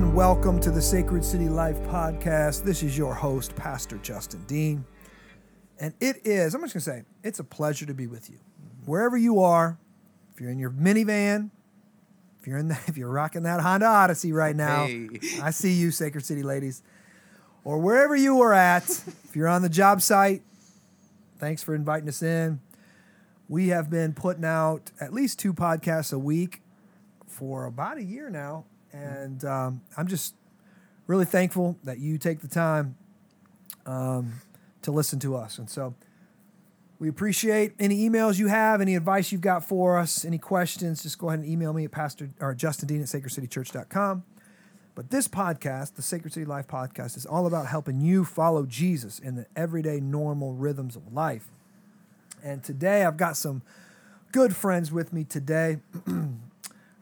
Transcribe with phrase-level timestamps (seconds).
[0.00, 2.64] And welcome to the Sacred City Life podcast.
[2.64, 4.82] This is your host, Pastor Justin Dean.
[5.78, 8.38] And it is, I'm just going to say, it's a pleasure to be with you.
[8.86, 9.76] Wherever you are,
[10.32, 11.50] if you're in your minivan,
[12.40, 15.10] if you're in the, if you're rocking that Honda Odyssey right now, Hey.
[15.42, 16.82] I see you, Sacred City ladies.
[17.62, 20.40] Or wherever you are at, if you're on the job site,
[21.38, 22.60] thanks for inviting us in.
[23.50, 26.62] We have been putting out at least two podcasts a week
[27.26, 28.64] for about a year now.
[28.92, 30.34] And um, I'm just
[31.06, 32.96] really thankful that you take the time
[33.86, 34.40] um,
[34.82, 35.58] to listen to us.
[35.58, 35.94] And so
[36.98, 41.18] we appreciate any emails you have, any advice you've got for us, any questions, just
[41.18, 44.24] go ahead and email me at Pastor or Justin Dean at sacredcitychurch.com.
[44.94, 49.18] But this podcast, the Sacred City Life podcast, is all about helping you follow Jesus
[49.18, 51.46] in the everyday normal rhythms of life.
[52.42, 53.62] And today I've got some
[54.32, 55.78] good friends with me today.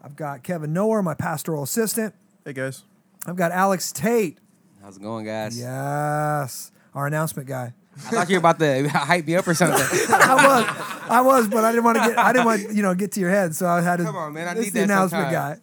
[0.02, 2.14] I've got Kevin Noer, my pastoral assistant.
[2.44, 2.84] Hey guys.
[3.26, 4.38] I've got Alex Tate.
[4.80, 5.58] How's it going, guys?
[5.58, 7.74] Yes, our announcement guy.
[7.96, 9.80] I thought you were about to hype me up or something.
[10.14, 12.94] I was, I was, but I didn't want to get, I didn't want you know
[12.94, 14.04] get to your head, so I had to.
[14.04, 15.58] Come on, man, I this need the that announcement guy.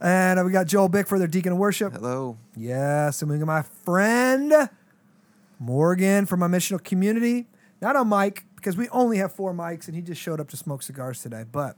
[0.00, 1.92] and we got Joel Bick for their deacon of worship.
[1.92, 2.38] Hello.
[2.56, 4.68] Yes, and we got my friend
[5.60, 7.46] Morgan from my missional community.
[7.80, 10.56] Not on mic because we only have four mics, and he just showed up to
[10.56, 11.44] smoke cigars today.
[11.50, 11.76] But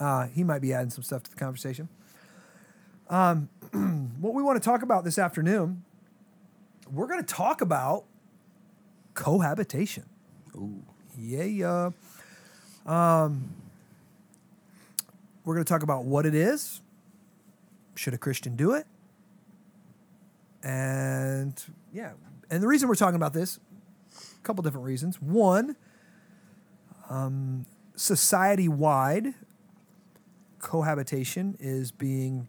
[0.00, 1.88] uh, he might be adding some stuff to the conversation.
[3.08, 3.48] Um,
[4.20, 5.84] what we want to talk about this afternoon,
[6.90, 8.04] we're going to talk about
[9.14, 10.04] cohabitation.
[10.54, 10.82] Ooh.
[11.18, 11.90] Yeah, yeah.
[12.84, 13.54] Um,
[15.44, 16.80] we're going to talk about what it is.
[17.94, 18.86] Should a Christian do it?
[20.62, 22.12] And yeah,
[22.50, 23.58] and the reason we're talking about this,
[24.16, 25.22] a couple different reasons.
[25.22, 25.76] One,
[27.08, 29.34] um, society wide
[30.66, 32.48] cohabitation is being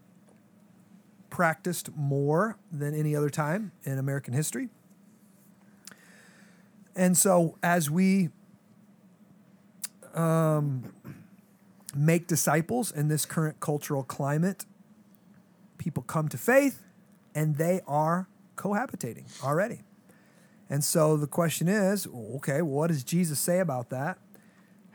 [1.30, 4.68] practiced more than any other time in American history.
[6.96, 8.30] And so, as we
[10.14, 10.92] um,
[11.94, 14.66] make disciples in this current cultural climate,
[15.78, 16.82] people come to faith
[17.36, 19.82] and they are cohabitating already.
[20.68, 24.18] And so the question is okay, what does Jesus say about that?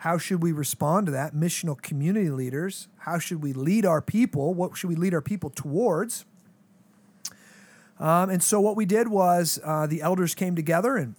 [0.03, 1.33] How should we respond to that?
[1.33, 4.53] Missional community leaders, how should we lead our people?
[4.53, 6.23] What should we lead our people towards?
[7.99, 11.15] Um, and so what we did was uh, the elders came together and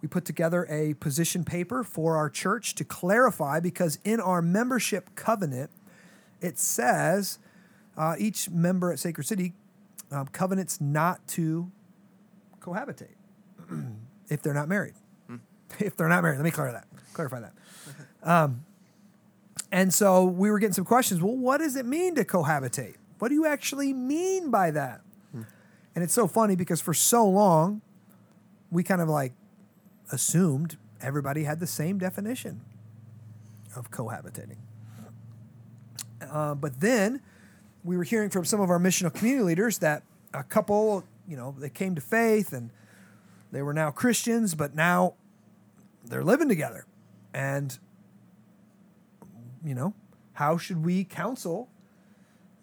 [0.00, 5.16] we put together a position paper for our church to clarify because in our membership
[5.16, 5.70] covenant,
[6.40, 7.40] it says
[7.96, 9.52] uh, each member at Sacred City
[10.12, 11.72] um, covenants not to
[12.60, 13.16] cohabitate
[14.28, 14.94] if they're not married.
[15.80, 16.86] If they're not married, let me clarify that.
[17.12, 17.52] Clarify that.
[18.22, 18.64] Um,
[19.72, 21.20] and so we were getting some questions.
[21.20, 22.96] Well, what does it mean to cohabitate?
[23.18, 25.00] What do you actually mean by that?
[25.94, 27.80] And it's so funny because for so long,
[28.70, 29.32] we kind of like
[30.12, 32.60] assumed everybody had the same definition
[33.74, 34.58] of cohabitating.
[36.30, 37.22] Uh, but then
[37.82, 40.02] we were hearing from some of our missional community leaders that
[40.34, 42.70] a couple, you know, they came to faith and
[43.50, 45.14] they were now Christians, but now
[46.04, 46.84] they're living together.
[47.32, 47.78] And,
[49.66, 49.94] you know,
[50.34, 51.68] how should we counsel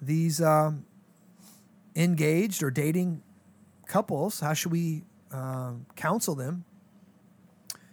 [0.01, 0.85] these um,
[1.95, 3.21] engaged or dating
[3.87, 4.39] couples?
[4.39, 6.65] How should we um, counsel them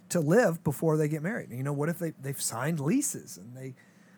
[0.09, 1.51] to live before they get married?
[1.51, 3.73] You know, what if they, they've signed leases and they,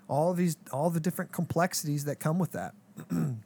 [0.08, 2.76] all these, all the different complexities that come with that.
[3.10, 3.38] and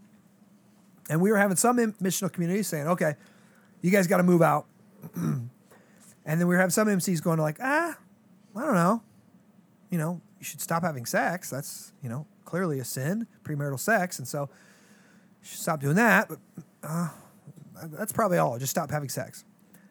[1.09, 3.15] we were having some missional communities saying, okay,
[3.81, 4.65] you guys got to move out.
[5.15, 5.49] and
[6.25, 7.97] then we were having some MCs going like, ah,
[8.55, 9.03] I don't know.
[9.89, 11.49] You know, you should stop having sex.
[11.49, 14.19] That's, you know, clearly a sin, premarital sex.
[14.19, 14.49] And so
[15.41, 16.29] you should stop doing that.
[16.29, 16.39] But
[16.83, 17.09] uh,
[17.85, 18.57] that's probably all.
[18.59, 19.43] Just stop having sex.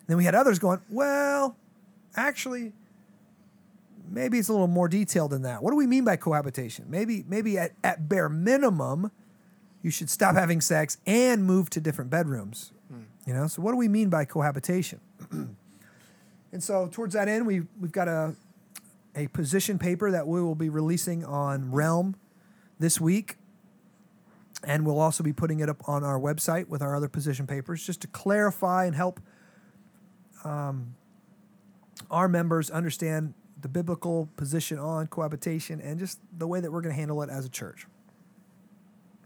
[0.07, 1.57] then we had others going, well,
[2.15, 2.73] actually,
[4.09, 5.63] maybe it's a little more detailed than that.
[5.63, 6.87] What do we mean by cohabitation?
[6.89, 9.11] Maybe, maybe at, at bare minimum,
[9.83, 12.73] you should stop having sex and move to different bedrooms.
[13.27, 15.01] You know, so what do we mean by cohabitation?
[16.53, 18.37] and so towards that end, we we've got a
[19.17, 22.15] a position paper that we will be releasing on Realm
[22.79, 23.37] this week.
[24.63, 27.85] And we'll also be putting it up on our website with our other position papers
[27.85, 29.21] just to clarify and help
[30.45, 30.95] um,
[32.11, 36.95] our members understand the biblical position on cohabitation and just the way that we're going
[36.95, 37.87] to handle it as a church.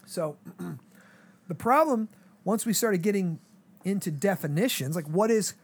[0.07, 0.37] So,
[1.49, 2.09] the problem,
[2.45, 3.39] once we started getting
[3.85, 5.55] into definitions, like what is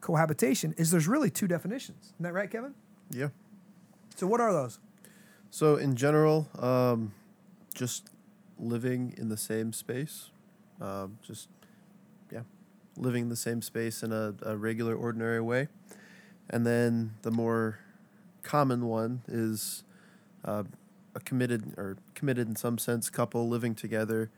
[0.00, 2.12] cohabitation, is there's really two definitions.
[2.14, 2.74] Isn't that right, Kevin?
[3.10, 3.28] Yeah.
[4.16, 4.80] So, what are those?
[5.50, 7.12] So in general, um,
[7.74, 8.10] just
[8.58, 10.30] living in the same space,
[10.80, 11.48] um, just
[12.30, 12.42] yeah,
[12.96, 15.68] living in the same space in a, a regular, ordinary way.
[16.50, 17.78] And then the more
[18.42, 19.84] common one is
[20.44, 20.64] uh,
[21.14, 24.30] a committed or committed in some sense couple living together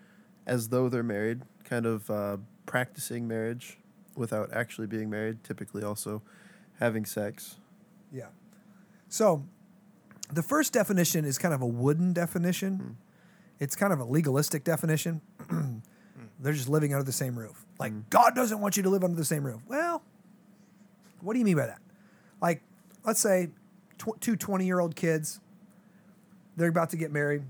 [0.47, 2.37] as though they're married, kind of uh,
[2.67, 3.79] practicing marriage
[4.15, 6.23] without actually being married, typically also
[6.79, 7.57] having sex.
[8.13, 8.29] Yeah.
[9.09, 9.45] So
[10.33, 12.97] the first definition is kind of a wooden definition.
[13.59, 15.21] It's kind of a legalistic definition.
[16.41, 17.67] They're just living under the same roof.
[17.79, 19.63] Like, God doesn't want you to live under the same roof.
[19.67, 20.03] Well,
[21.21, 21.81] what do you mean by that?
[22.41, 22.63] Like,
[23.05, 23.49] let's say
[23.99, 25.41] tw- two 20 year old kids,
[26.57, 27.43] they're about to get married.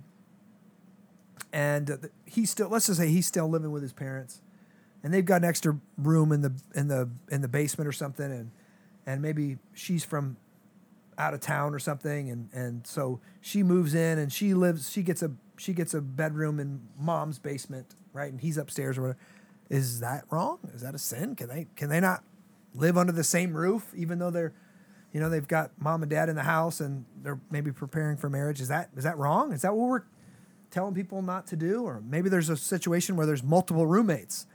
[1.53, 4.41] And uh, th- he's still, let's just say he's still living with his parents.
[5.03, 8.33] And they've got an extra room in the in the in the basement or something,
[8.33, 8.51] and
[9.07, 10.37] and maybe she's from
[11.19, 15.03] out of town or something and and so she moves in and she lives she
[15.03, 19.19] gets a she gets a bedroom in mom's basement right and he's upstairs or whatever.
[19.69, 20.59] Is that wrong?
[20.73, 21.35] Is that a sin?
[21.35, 22.23] Can they can they not
[22.73, 24.55] live under the same roof even though they're
[25.13, 28.31] you know they've got mom and dad in the house and they're maybe preparing for
[28.31, 28.61] marriage?
[28.61, 29.53] Is that is that wrong?
[29.53, 30.03] Is that what we're
[30.71, 31.83] telling people not to do?
[31.83, 34.47] Or maybe there's a situation where there's multiple roommates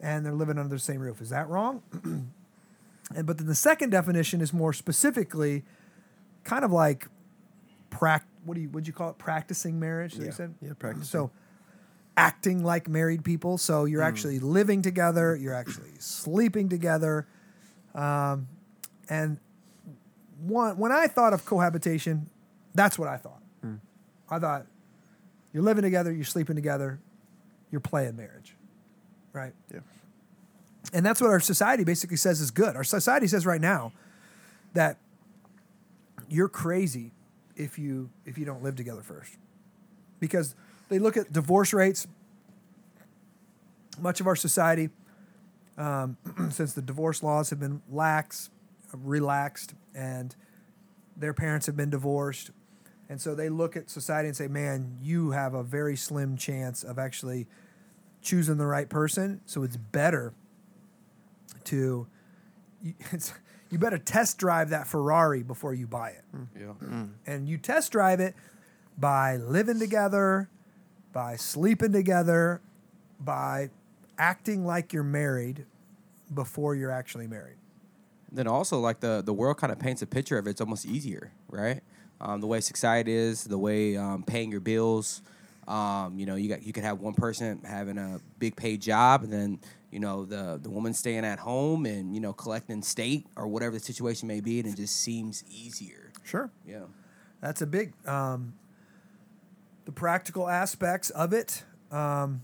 [0.00, 1.20] and they're living under the same roof.
[1.20, 1.82] Is that wrong?
[3.14, 5.64] And but then the second definition is more specifically
[6.48, 7.06] kind of like
[7.90, 9.18] prac what do you would you call it?
[9.18, 10.54] Practicing marriage that you said?
[10.62, 11.04] Yeah, practicing.
[11.04, 11.30] so
[12.16, 13.58] acting like married people.
[13.58, 17.26] So you're actually living together you're actually sleeping together
[17.94, 18.48] um,
[19.08, 19.38] and
[20.40, 22.28] one when i thought of cohabitation
[22.74, 23.42] that's what i thought.
[24.30, 24.66] I thought
[25.52, 27.00] you're living together you're sleeping together
[27.70, 28.54] you're playing marriage
[29.32, 29.52] right?
[29.72, 29.80] Yeah.
[30.92, 32.76] and that's what our society basically says is good.
[32.76, 33.92] Our society says right now
[34.74, 34.98] that
[36.28, 37.12] you're crazy
[37.56, 39.36] if you if you don't live together first.
[40.20, 40.54] Because
[40.88, 42.06] they look at divorce rates.
[44.00, 44.90] Much of our society,
[45.76, 46.16] um,
[46.50, 48.48] since the divorce laws have been lax,
[48.92, 50.36] relaxed, and
[51.16, 52.52] their parents have been divorced,
[53.08, 56.84] and so they look at society and say, "Man, you have a very slim chance
[56.84, 57.48] of actually
[58.22, 59.40] choosing the right person.
[59.46, 60.34] So it's better
[61.64, 62.06] to
[63.12, 63.32] it's,
[63.70, 66.24] you better test drive that Ferrari before you buy it.
[66.58, 67.04] Yeah.
[67.26, 68.34] And you test drive it
[68.96, 70.48] by living together,
[71.12, 72.60] by sleeping together,
[73.20, 73.70] by
[74.18, 75.66] acting like you're married
[76.32, 77.56] before you're actually married.
[78.30, 80.50] Then also like the the world kind of paints a picture of it.
[80.50, 81.80] it's almost easier, right?
[82.20, 85.22] Um, the way society is, the way um, paying your bills.
[85.68, 89.22] Um, you know, you got you could have one person having a big paid job,
[89.22, 89.60] and then
[89.92, 93.74] you know the the woman staying at home and you know collecting state or whatever
[93.74, 96.10] the situation may be, and it just seems easier.
[96.24, 96.50] Sure.
[96.66, 96.84] Yeah.
[97.42, 98.54] That's a big um,
[99.84, 102.40] the practical aspects of it um,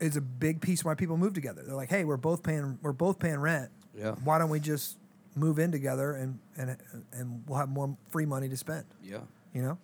[0.00, 1.62] is a big piece why people move together.
[1.62, 3.70] They're like, hey, we're both paying we're both paying rent.
[3.94, 4.12] Yeah.
[4.24, 4.96] Why don't we just
[5.34, 6.76] move in together and and
[7.12, 8.84] and we'll have more free money to spend?
[9.02, 9.20] Yeah.
[9.54, 9.78] You know.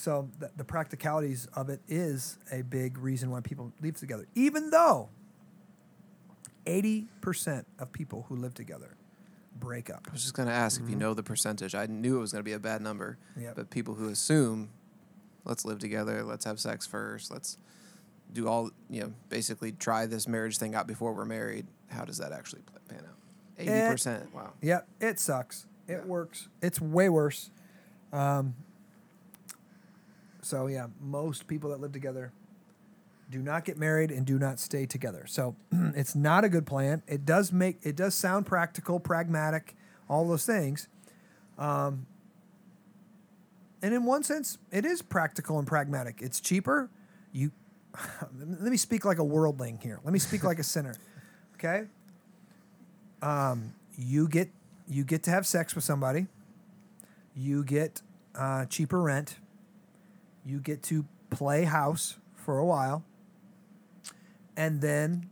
[0.00, 4.70] So the, the practicalities of it is a big reason why people live together, even
[4.70, 5.10] though
[6.64, 8.96] eighty percent of people who live together
[9.58, 10.06] break up.
[10.08, 11.74] I was just going to ask if you know the percentage.
[11.74, 13.18] I knew it was going to be a bad number.
[13.38, 13.56] Yep.
[13.56, 14.70] But people who assume,
[15.44, 17.58] let's live together, let's have sex first, let's
[18.32, 21.66] do all, you know, basically try this marriage thing out before we're married.
[21.88, 23.66] How does that actually pan out?
[23.66, 24.32] 80%.
[24.32, 24.54] wow.
[24.62, 25.66] Yep, it sucks.
[25.86, 26.04] It Yeah.
[26.06, 26.48] works.
[26.62, 27.50] It's way worse.
[28.14, 28.54] Um,
[30.50, 32.32] so yeah, most people that live together
[33.30, 35.24] do not get married and do not stay together.
[35.26, 37.02] So it's not a good plan.
[37.06, 39.76] It does make it does sound practical, pragmatic,
[40.08, 40.88] all those things.
[41.58, 42.06] Um,
[43.82, 46.20] and in one sense, it is practical and pragmatic.
[46.20, 46.90] It's cheaper.
[47.32, 47.52] You
[48.38, 50.00] let me speak like a worldling here.
[50.04, 50.94] Let me speak like a sinner.
[51.54, 51.86] Okay?
[53.22, 54.50] um, you get
[54.88, 56.26] you get to have sex with somebody.
[57.34, 58.02] You get
[58.34, 59.36] uh, cheaper rent.
[60.44, 63.04] You get to play house for a while,
[64.56, 65.28] and then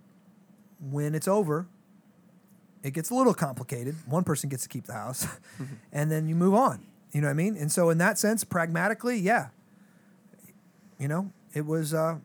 [0.81, 1.67] when it's over,
[2.83, 3.97] it gets a little complicated.
[4.07, 5.27] One person gets to keep the house,
[5.93, 6.87] and then you move on.
[7.13, 7.57] You know what I mean?
[7.57, 9.49] And so, in that sense, pragmatically, yeah,
[10.99, 12.19] you know, it was uh,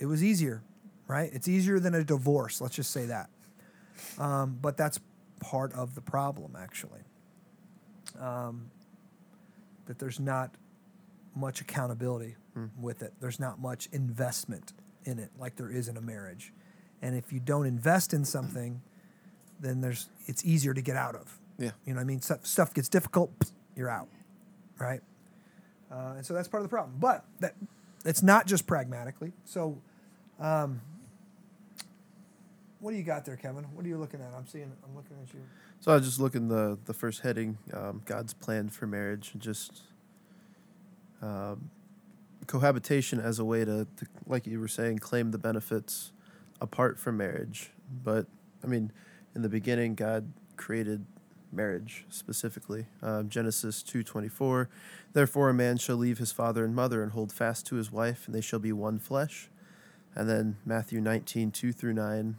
[0.00, 0.62] it was easier,
[1.06, 1.30] right?
[1.32, 2.60] It's easier than a divorce.
[2.60, 3.30] Let's just say that.
[4.18, 4.98] Um, but that's
[5.40, 7.00] part of the problem, actually.
[8.18, 8.70] Um,
[9.86, 10.54] that there's not
[11.34, 12.36] much accountability
[12.78, 13.14] with it.
[13.20, 14.72] There's not much investment
[15.04, 16.52] in it, like there is in a marriage.
[17.00, 18.82] And if you don't invest in something,
[19.60, 21.38] then there's it's easier to get out of.
[21.58, 21.70] Yeah.
[21.86, 23.30] You know, what I mean, stuff, stuff gets difficult,
[23.76, 24.08] you're out,
[24.78, 25.00] right?
[25.90, 26.96] Uh, and so that's part of the problem.
[26.98, 27.54] But that
[28.04, 29.32] it's not just pragmatically.
[29.44, 29.78] So,
[30.40, 30.80] um,
[32.80, 33.64] what do you got there, Kevin?
[33.74, 34.32] What are you looking at?
[34.36, 34.72] I'm seeing.
[34.84, 35.40] I'm looking at you.
[35.80, 39.42] So I was just looking the the first heading, um, God's plan for marriage, and
[39.42, 39.82] just
[41.22, 41.70] um,
[42.46, 46.12] cohabitation as a way to, to, like you were saying, claim the benefits
[46.60, 47.70] apart from marriage.
[48.04, 48.26] But
[48.62, 48.92] I mean,
[49.34, 51.06] in the beginning, God created
[51.52, 52.86] marriage specifically.
[53.02, 54.68] Um, Genesis two twenty four.
[55.12, 58.26] Therefore, a man shall leave his father and mother and hold fast to his wife,
[58.26, 59.50] and they shall be one flesh.
[60.14, 62.36] And then Matthew nineteen two through nine,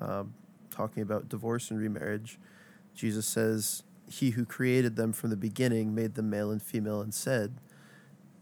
[0.00, 0.34] um,
[0.70, 2.38] talking about divorce and remarriage.
[2.94, 7.14] Jesus says, He who created them from the beginning made them male and female, and
[7.14, 7.54] said,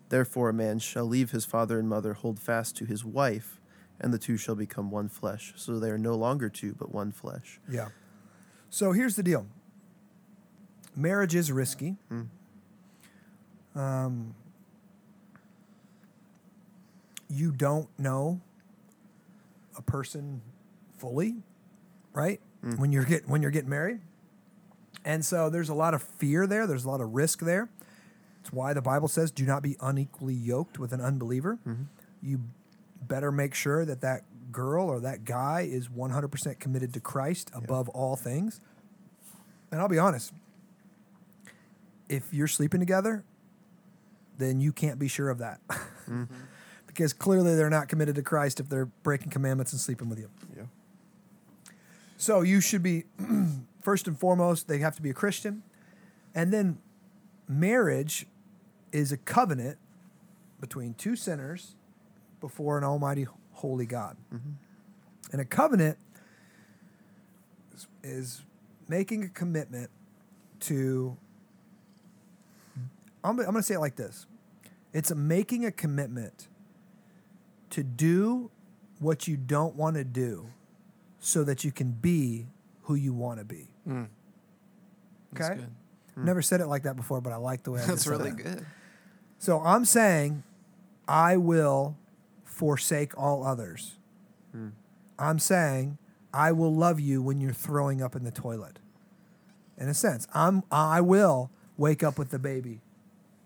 [0.09, 3.61] Therefore a man shall leave his father and mother, hold fast to his wife,
[4.01, 5.53] and the two shall become one flesh.
[5.57, 7.59] So they are no longer two, but one flesh.
[7.69, 7.89] Yeah.
[8.71, 9.47] So here's the deal.
[10.95, 11.97] Marriage is risky.
[12.11, 12.29] Mm.
[13.75, 14.35] Um,
[17.29, 18.41] you don't know
[19.77, 20.41] a person
[20.97, 21.37] fully,
[22.13, 22.41] right?
[22.65, 22.79] Mm.
[22.79, 24.01] When you're get when you're getting married,
[25.05, 26.67] and so there's a lot of fear there.
[26.67, 27.69] There's a lot of risk there.
[28.47, 31.87] It's why the Bible says, "Do not be unequally yoked with an unbeliever." Mhm.
[32.23, 32.43] You
[33.03, 34.23] better make sure that that
[34.53, 38.61] girl or that guy is 100% committed to Christ above all things.
[39.73, 40.33] And I'll be honest,
[42.09, 43.25] if you're sleeping together,
[44.39, 45.61] then you can't be sure of that.
[46.87, 50.31] because clearly they're not committed to Christ if they're breaking commandments and sleeping with you.
[50.57, 50.67] Yeah.
[52.17, 53.07] So you should be,
[53.83, 55.65] first and foremost, they have to be a Christian.
[56.33, 56.79] And then
[57.49, 58.27] marriage
[58.97, 59.77] is a covenant
[60.61, 61.75] between two sinners
[62.41, 64.17] before an almighty holy God.
[65.33, 65.99] And a covenant
[67.75, 68.43] is, is
[68.89, 69.91] making a commitment
[70.61, 71.17] to,
[73.23, 74.27] I'm, I'm going to say it like this
[74.93, 76.49] it's a making a commitment
[77.71, 78.51] to do
[78.99, 80.47] what you don't want to do
[81.21, 82.47] so that you can be
[82.85, 83.69] who you want to be.
[83.87, 84.07] Mm.
[85.33, 85.61] That's Okay?
[85.61, 85.71] good.
[86.25, 88.43] Never said it like that before, but I like the way I That's really that.
[88.43, 88.67] good.
[89.39, 90.43] So I'm saying
[91.07, 91.97] I will
[92.45, 93.97] forsake all others.
[94.53, 94.71] Hmm.
[95.19, 95.99] I'm saying
[96.33, 98.79] I will love you when you're throwing up in the toilet.
[99.79, 102.81] In a sense, I'm I will wake up with the baby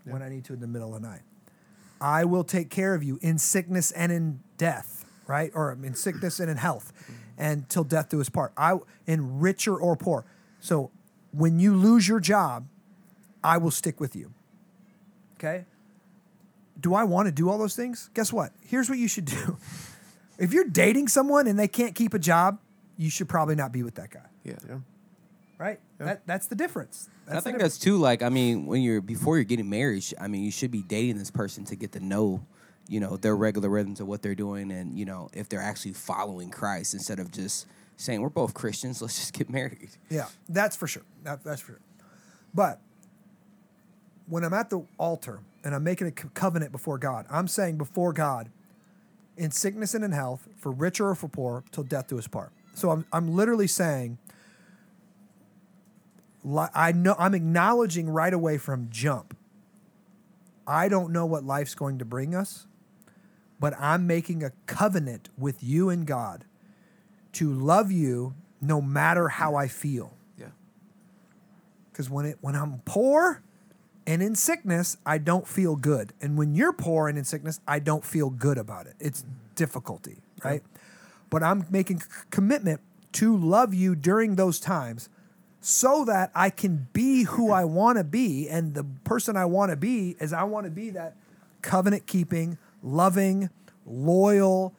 [0.05, 1.23] when I need to in the middle of the night.
[2.01, 5.51] I will take care of you in sickness and in death, right?
[5.55, 6.93] Or in sickness and in health,
[7.37, 8.53] and till death do us part.
[8.57, 10.25] I in richer or poor.
[10.61, 10.91] So
[11.33, 12.67] when you lose your job,
[13.43, 14.33] I will stick with you.
[15.37, 15.65] Okay?
[16.81, 18.11] Do I want to do all those things?
[18.15, 18.53] Guess what?
[18.65, 19.57] Here's what you should do.
[20.39, 22.59] if you're dating someone and they can't keep a job,
[22.97, 24.27] you should probably not be with that guy.
[24.45, 24.55] Yeah.
[24.69, 24.79] Yeah.
[25.59, 25.79] Right?
[25.99, 27.11] That, that's the difference.
[27.27, 27.75] And I think difference.
[27.75, 30.71] that's too like I mean when you're before you're getting married, I mean you should
[30.71, 32.47] be dating this person to get to know,
[32.89, 35.93] you know, their regular rhythms of what they're doing and you know if they're actually
[35.93, 37.67] following Christ instead of just
[37.99, 39.91] saying we're both Christians, let's just get married.
[40.09, 41.05] Yeah, that's for sure.
[41.25, 41.81] That, that's for sure.
[42.55, 42.81] But
[44.31, 48.13] when I'm at the altar and I'm making a covenant before God, I'm saying before
[48.13, 48.51] God,
[49.37, 52.53] in sickness and in health, for richer or for poor, till death do us part.
[52.75, 54.19] So I'm, I'm literally saying,
[56.75, 59.37] I know I'm acknowledging right away from jump.
[60.67, 62.67] I don't know what life's going to bring us,
[63.59, 66.45] but I'm making a covenant with you and God
[67.33, 70.15] to love you no matter how I feel.
[70.39, 70.47] Yeah.
[71.93, 73.43] Because when it when I'm poor
[74.11, 76.13] and in sickness, I don't feel good.
[76.21, 78.95] And when you're poor and in sickness, I don't feel good about it.
[78.99, 79.25] It's
[79.55, 80.65] difficulty, right?
[81.31, 82.03] But I'm making
[82.33, 82.81] commitment
[83.13, 85.09] to love you during those times
[85.61, 88.49] so that I can be who I want to be.
[88.49, 91.15] And the person I want to be is I want to be that
[91.63, 93.49] covenant keeping, loving,
[93.87, 94.75] loyal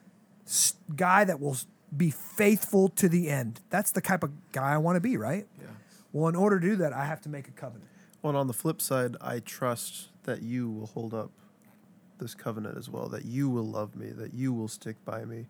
[0.94, 1.56] guy that will
[1.96, 3.62] be faithful to the end.
[3.70, 5.48] That's the type of guy I want to be, right?
[5.58, 5.68] Yeah.
[6.12, 7.91] Well, in order to do that, I have to make a covenant.
[8.22, 11.32] Well, and on the flip side, I trust that you will hold up
[12.20, 15.48] this covenant as well, that you will love me, that you will stick by me,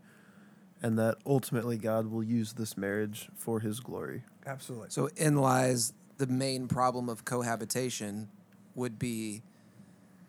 [0.81, 4.23] and that ultimately God will use this marriage for his glory.
[4.45, 4.89] Absolutely.
[4.89, 8.29] So in lies the main problem of cohabitation
[8.75, 9.41] would be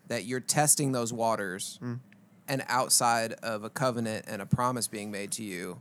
[0.07, 1.99] that you're testing those waters mm.
[2.47, 5.79] and outside of a covenant and a promise being made to you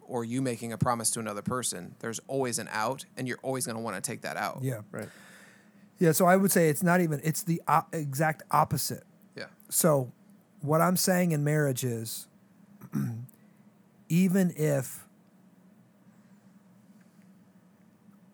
[0.00, 3.66] or you making a promise to another person, there's always an out and you're always
[3.66, 4.60] going to want to take that out.
[4.62, 4.80] Yeah.
[4.90, 5.08] Right.
[5.98, 6.12] Yeah.
[6.12, 9.04] So I would say it's not even, it's the o- exact opposite.
[9.36, 9.46] Yeah.
[9.68, 10.12] So
[10.60, 12.26] what I'm saying in marriage is
[14.08, 15.06] even if,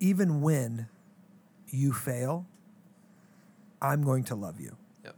[0.01, 0.89] even when
[1.69, 2.47] you fail,
[3.83, 4.77] I'm going to love you.
[5.05, 5.17] Yep.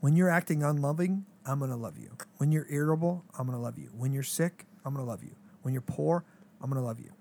[0.00, 2.10] When you're acting unloving, I'm going to love you.
[2.38, 3.90] When you're irritable, I'm going to love you.
[3.96, 5.34] When you're sick, I'm going to love you.
[5.62, 6.24] When you're poor,
[6.62, 7.12] I'm going to love you.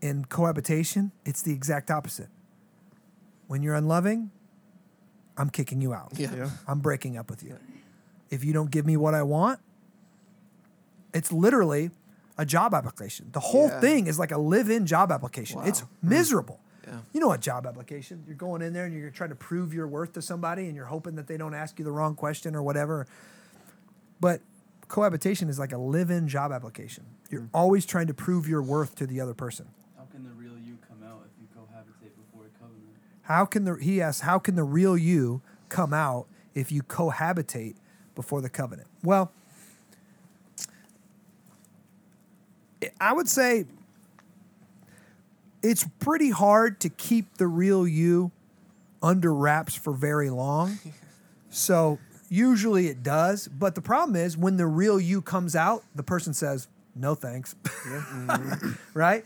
[0.00, 2.28] In cohabitation, it's the exact opposite.
[3.46, 4.30] When you're unloving,
[5.36, 6.12] I'm kicking you out.
[6.16, 6.34] Yeah.
[6.34, 6.50] Yeah.
[6.66, 7.58] I'm breaking up with you.
[8.30, 9.60] If you don't give me what I want,
[11.12, 11.90] it's literally
[12.36, 13.28] a job application.
[13.32, 13.80] The whole Yeah.
[13.80, 15.60] thing is like a live-in job application.
[15.64, 16.08] It's hmm.
[16.08, 16.60] miserable.
[16.86, 17.00] Yeah.
[17.12, 18.24] You know what job application?
[18.26, 20.86] You're going in there and you're trying to prove your worth to somebody and you're
[20.86, 23.06] hoping that they don't ask you the wrong question or whatever.
[24.20, 24.42] But
[24.88, 27.04] cohabitation is like a live-in job application.
[27.30, 27.56] You're hmm.
[27.56, 29.68] always trying to prove your worth to the other person.
[29.96, 32.96] How can the real you come out if you cohabitate before a covenant?
[33.24, 37.74] How can the he asks, how can the real you come out if you cohabitate
[38.14, 38.88] before the covenant?
[39.02, 39.32] Well,
[42.82, 43.66] I- I would say
[45.62, 48.30] it's pretty hard to keep the real you
[49.02, 50.78] under wraps for very long.
[51.56, 56.02] So usually it does, but the problem is when the real you comes out, the
[56.02, 56.66] person says,
[56.96, 58.70] "No thanks." Mm-hmm.
[58.92, 59.24] right?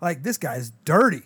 [0.00, 1.22] Like this guy's dirty.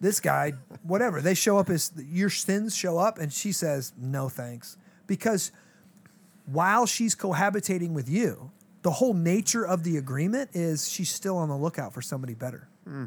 [0.00, 1.20] This guy, whatever.
[1.20, 4.76] They show up as your sins show up, and she says, "No thanks,"
[5.06, 5.52] because
[6.44, 8.50] while she's cohabitating with you,
[8.82, 12.68] the whole nature of the agreement is she's still on the lookout for somebody better.
[12.84, 13.06] Hmm.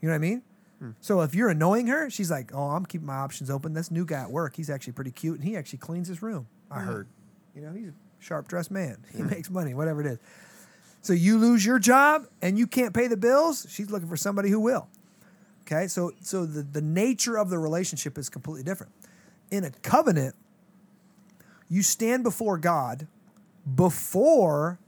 [0.00, 0.42] You know what I mean?
[0.78, 0.90] Hmm.
[1.00, 3.72] So if you're annoying her, she's like, "Oh, I'm keeping my options open.
[3.72, 6.46] This new guy at work, he's actually pretty cute, and he actually cleans his room.
[6.70, 6.86] I hmm.
[6.86, 7.08] heard.
[7.54, 8.98] You know, he's a sharp dressed man.
[9.14, 10.18] He makes money, whatever it is.
[11.04, 13.66] So you lose your job and you can't pay the bills.
[13.68, 14.88] She's looking for somebody who will.
[15.66, 18.92] Okay, so so the, the nature of the relationship is completely different.
[19.50, 20.34] In a covenant,
[21.68, 23.08] you stand before God
[23.74, 24.78] before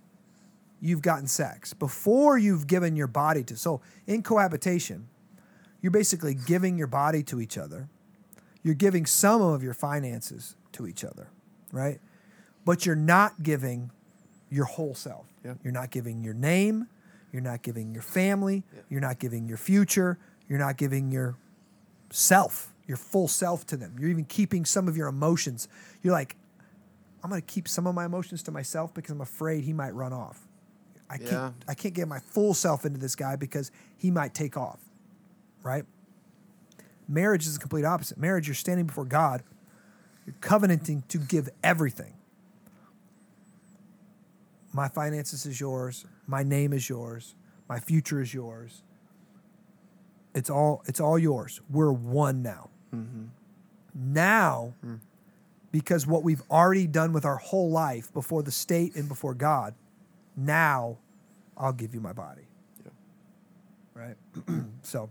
[0.81, 3.57] you've gotten sex, before you've given your body to.
[3.57, 5.09] So in cohabitation,
[5.81, 7.89] you're basically giving your body to each other.
[8.63, 11.31] You're giving some of your finances to each other,
[11.73, 12.01] right?
[12.65, 13.91] But you're not giving
[14.51, 15.27] your whole self.
[15.45, 15.55] Yeah.
[15.63, 16.89] You're not giving your name.
[17.33, 18.65] You're not giving your family.
[18.89, 20.19] You're not giving your future.
[20.49, 21.37] You're not giving your
[22.11, 23.97] self, your full self to them.
[23.99, 25.69] You're even keeping some of your emotions.
[26.03, 26.37] You're like,
[27.23, 29.95] I'm going to keep some of my emotions to myself because I'm afraid he might
[29.95, 30.47] run off.
[31.11, 31.29] I Yeah.
[31.29, 34.79] can't I can't get my full self into this guy because he might take off.
[35.63, 35.85] Right?
[37.09, 38.19] Marriage is the complete opposite.
[38.19, 39.43] Marriage, you're standing before God,
[40.25, 42.15] you're covenanting to give everything.
[44.73, 47.35] My finances is yours, my name is yours,
[47.69, 48.83] my future is yours.
[50.37, 51.63] It's all it's all yours.
[51.71, 52.69] We're one now.
[52.95, 53.25] Mm-hmm.
[53.95, 54.97] Now, hmm.
[55.73, 59.75] because what we've already done with our whole life before the state and before God,
[60.37, 60.99] now
[61.57, 62.43] I'll give you my body.
[62.85, 62.91] Yeah.
[63.95, 64.17] Right?
[64.83, 65.09] so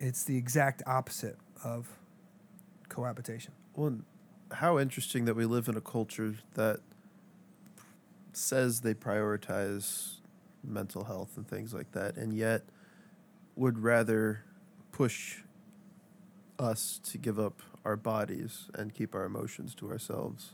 [0.00, 1.90] it's the exact opposite of
[2.88, 3.52] cohabitation.
[3.76, 3.98] Well,
[4.50, 6.80] how interesting that we live in a culture that
[8.32, 10.21] says they prioritize
[10.64, 12.62] mental health and things like that, and yet
[13.56, 14.44] would rather
[14.92, 15.38] push
[16.58, 20.50] us to give up our bodies and keep our emotions to ourselves.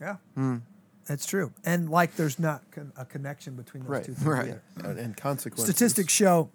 [0.00, 0.16] Yeah.
[0.34, 0.58] Hmm.
[1.06, 1.52] That's true.
[1.64, 4.26] And like there's not con- a connection between those Right, two things.
[4.26, 4.48] right.
[4.48, 4.62] either.
[4.88, 5.64] And, and consequences.
[5.74, 6.48] Statistics show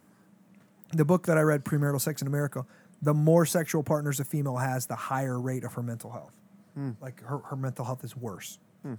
[0.93, 2.65] the book that I read, Premarital Sex in America,
[3.01, 6.33] the more sexual partners a female has, the higher rate of her mental health.
[6.75, 6.91] Hmm.
[7.01, 8.57] Like her, her mental health is worse.
[8.83, 8.93] Hmm.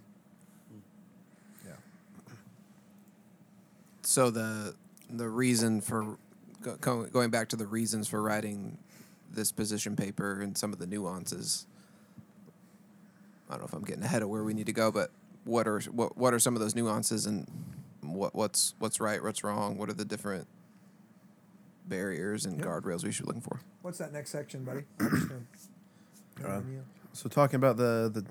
[1.67, 1.73] Yeah.
[4.09, 4.75] So the
[5.11, 6.17] the reason for
[6.63, 8.79] go, go- going back to the reasons for writing
[9.31, 11.67] this position paper and some of the nuances.
[13.51, 15.11] I don't know if I'm getting ahead of where we need to go, but
[15.45, 17.47] what are what what are some of those nuances and
[18.01, 20.47] what what's what's right, what's wrong, what are the different
[21.87, 22.67] barriers and Yep.
[22.67, 23.61] guardrails we should be looking for?
[23.83, 24.85] What's that next section, buddy?
[25.01, 26.63] I'm just gonna- Uh,
[27.13, 28.25] So talking about the the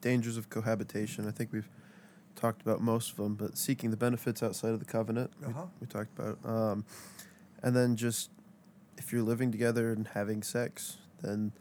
[0.00, 1.68] dangers of cohabitation, I think we've
[2.36, 5.66] talked about most of them, but seeking the benefits outside of the covenant, we, Uh-huh.
[5.80, 6.84] we talked about, um,
[7.62, 8.30] and then just
[8.96, 11.52] if you're living together and having sex, then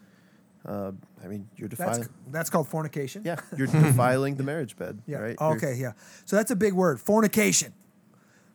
[0.66, 0.92] uh,
[1.24, 2.08] I mean you're defiling.
[2.32, 3.24] that's called fornication.
[3.26, 5.02] Yeah, you're defiling the marriage bed.
[5.08, 5.18] Yeah.
[5.20, 5.38] Right.
[5.40, 5.76] You're- Okay.
[5.76, 5.94] Yeah.
[6.26, 7.00] So that's a big word.
[7.00, 7.74] Fornication.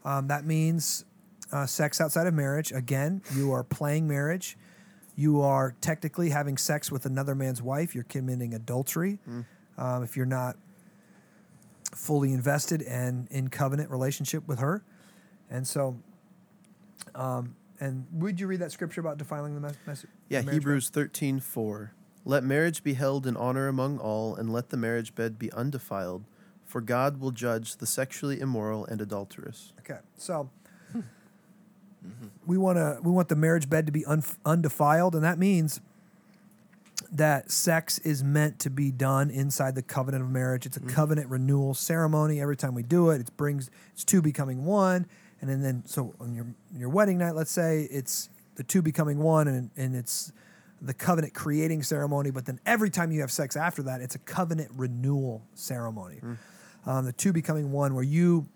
[0.05, 1.05] Um, that means
[1.51, 2.73] uh, sex outside of marriage.
[2.73, 4.59] Again, you are playing marriage.
[5.17, 7.95] You are technically having sex with another man's wife.
[7.95, 9.19] You're committing adultery.
[9.79, 10.57] Um, if you're not
[11.97, 14.83] fully invested and in covenant relationship with her,
[15.51, 15.97] and so,
[17.15, 20.11] um, and would you read that scripture about defiling the mes- message?
[20.29, 21.93] Yeah, Hebrews thirteen four.
[22.25, 26.25] Let marriage be held in honor among all, and let the marriage bed be undefiled,
[26.65, 29.73] for God will judge the sexually immoral and adulterous.
[29.81, 30.49] Okay, so
[32.47, 35.81] we want to we want the marriage bed to be un, undefiled, and that means
[37.13, 40.67] that sex is meant to be done inside the covenant of marriage.
[40.67, 42.41] It's a covenant renewal ceremony.
[42.41, 45.07] Every time we do it, it brings it's two becoming one.
[45.41, 49.19] And then, then so on your your wedding night, let's say it's the two becoming
[49.19, 50.33] one, and and it's
[50.81, 52.31] the covenant creating ceremony.
[52.31, 56.21] But then every time you have sex after that, it's a covenant renewal ceremony.
[56.87, 58.47] Um, the two becoming one, where you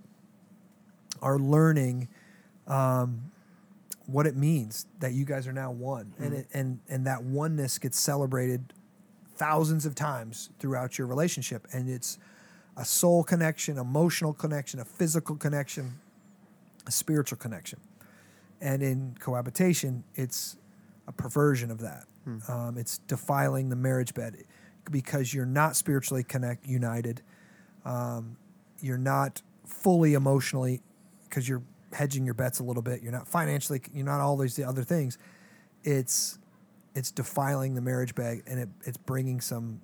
[1.20, 2.08] are learning
[2.66, 3.30] um,
[4.08, 7.78] what it means that you guys are now one, and it, and and that oneness
[7.78, 8.72] gets celebrated
[9.36, 12.18] thousands of times throughout your relationship, and it's
[12.76, 16.00] a soul connection, emotional connection, a physical connection,
[16.86, 17.78] a spiritual connection,
[18.60, 20.56] and in cohabitation, it's
[21.06, 22.04] a perversion of that.
[22.50, 24.36] Um, it's defiling the marriage bed.
[24.90, 27.20] Because you're not spiritually connect united.
[27.84, 28.38] Um,
[28.80, 30.80] you're not fully emotionally
[31.24, 33.02] because you're hedging your bets a little bit.
[33.02, 33.80] You're not financially.
[33.92, 35.18] You're not all these other things.
[35.84, 36.38] It's
[36.94, 39.80] it's defiling the marriage bed and it, it's bringing some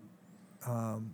[0.66, 1.12] um,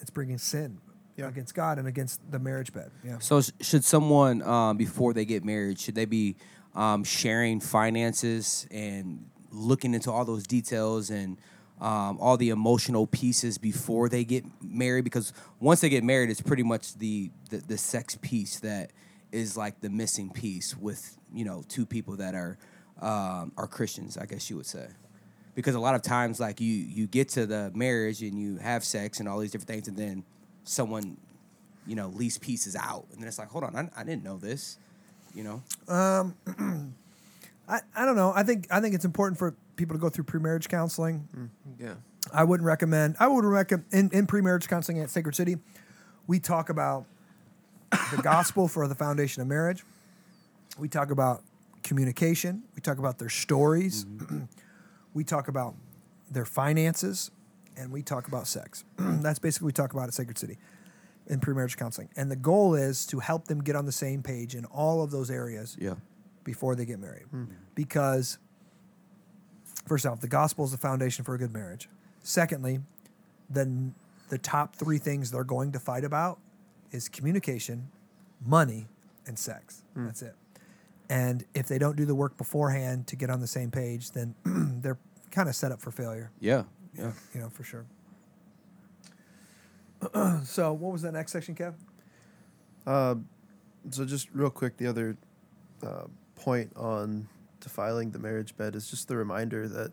[0.00, 0.78] it's bringing sin
[1.16, 1.28] Yeah.
[1.28, 2.90] against God and against the marriage bed.
[3.04, 3.18] Yeah.
[3.18, 6.36] So sh- should someone um, before they get married should they be
[6.74, 11.36] um, sharing finances and looking into all those details and
[11.80, 15.04] um, all the emotional pieces before they get married?
[15.04, 18.90] Because once they get married, it's pretty much the, the the sex piece that
[19.34, 22.58] is like the missing piece with you know two people that are
[23.00, 24.86] um, are Christians, I guess you would say.
[25.54, 28.84] Because a lot of times, like you you get to the marriage and you have
[28.84, 30.24] sex and all these different things, and then
[30.64, 31.18] someone
[31.86, 33.06] you know, lease pieces out.
[33.12, 34.78] And then it's like, hold on, I, I didn't know this,
[35.34, 35.62] you know?
[37.68, 38.32] I, I don't know.
[38.34, 41.28] I think I think it's important for people to go through pre-marriage counseling.
[41.78, 41.94] Yeah.
[42.32, 43.16] I wouldn't recommend.
[43.18, 45.56] I would recommend in, in pre-marriage counseling at Sacred City,
[46.26, 47.06] we talk about
[48.14, 49.84] the gospel for the foundation of marriage.
[50.78, 51.42] We talk about
[51.82, 52.62] communication.
[52.74, 54.04] We talk about their stories.
[54.04, 54.40] Mm-hmm.
[55.14, 55.74] we talk about
[56.30, 57.30] their finances,
[57.76, 58.84] and we talk about sex.
[58.98, 60.58] That's basically what we talk about at Sacred City
[61.26, 62.08] in pre-marriage counseling.
[62.16, 65.10] And the goal is to help them get on the same page in all of
[65.10, 65.94] those areas Yeah.
[66.44, 67.24] before they get married.
[67.30, 67.44] Hmm.
[67.74, 68.38] Because,
[69.86, 71.88] first off, the gospel is the foundation for a good marriage.
[72.22, 72.80] Secondly,
[73.48, 73.94] then
[74.28, 76.38] the top three things they're going to fight about
[76.94, 77.88] is communication,
[78.44, 78.86] money,
[79.26, 79.82] and sex.
[79.96, 80.34] That's it.
[81.10, 84.34] And if they don't do the work beforehand to get on the same page, then
[84.80, 84.98] they're
[85.30, 86.30] kind of set up for failure.
[86.40, 86.64] Yeah.
[86.96, 87.12] Yeah.
[87.34, 87.84] You know, for sure.
[90.44, 91.74] so, what was that next section, Kev?
[92.86, 93.16] Uh,
[93.90, 95.16] so just real quick, the other
[95.82, 96.04] uh,
[96.36, 97.28] point on
[97.60, 99.90] defiling the marriage bed is just the reminder that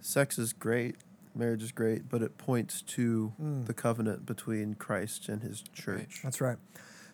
[0.00, 0.96] sex is great,
[1.36, 3.66] marriage is great, but it points to Mm.
[3.66, 6.20] the covenant between Christ and His church.
[6.22, 6.58] That's right.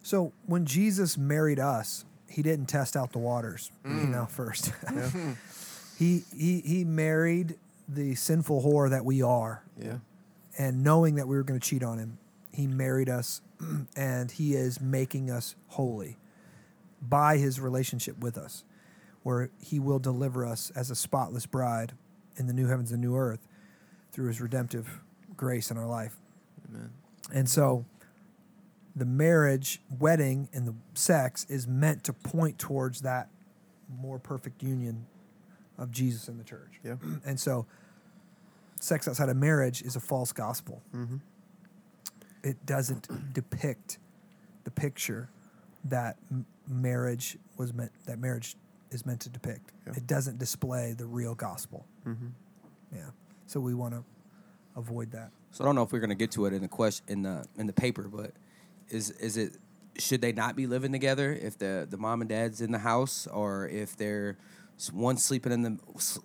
[0.03, 4.73] So when Jesus married us, he didn't test out the waters, you know, first.
[5.99, 9.99] he he he married the sinful whore that we are, Yeah.
[10.57, 12.19] and knowing that we were going to cheat on him,
[12.53, 13.41] he married us,
[13.97, 16.17] and he is making us holy
[17.03, 18.63] by his relationship with us,
[19.23, 21.93] where he will deliver us as a spotless bride
[22.37, 23.41] in the new heavens and new earth
[24.13, 25.01] through his redemptive
[25.37, 26.17] grace in our life.
[26.69, 26.91] Amen.
[27.33, 27.85] And so
[28.97, 33.29] the marriage, wedding, and the sex is meant to point towards that
[34.01, 35.07] more perfect union
[35.79, 36.81] of Jesus and the church.
[36.85, 36.97] Yeah.
[37.25, 37.67] And so
[38.81, 40.83] sex outside of marriage is a false gospel.
[40.95, 41.17] Mm-hmm.
[42.43, 43.99] It doesn't depict
[44.65, 45.31] the picture
[45.85, 48.57] that m- marriage was meant that marriage
[48.91, 49.73] is meant to depict.
[49.87, 49.95] Yeah.
[49.97, 51.87] It doesn't display the real gospel.
[52.07, 52.27] Mm-hmm.
[52.95, 53.11] Yeah.
[53.51, 54.05] So we want to
[54.77, 55.33] avoid that.
[55.51, 57.45] So I don't know if we're gonna get to it in the question in the
[57.59, 58.31] in the paper, but
[58.89, 59.57] is is it
[59.99, 63.27] should they not be living together if the the mom and dad's in the house
[63.27, 64.39] or if they're
[64.93, 65.71] one sleeping in the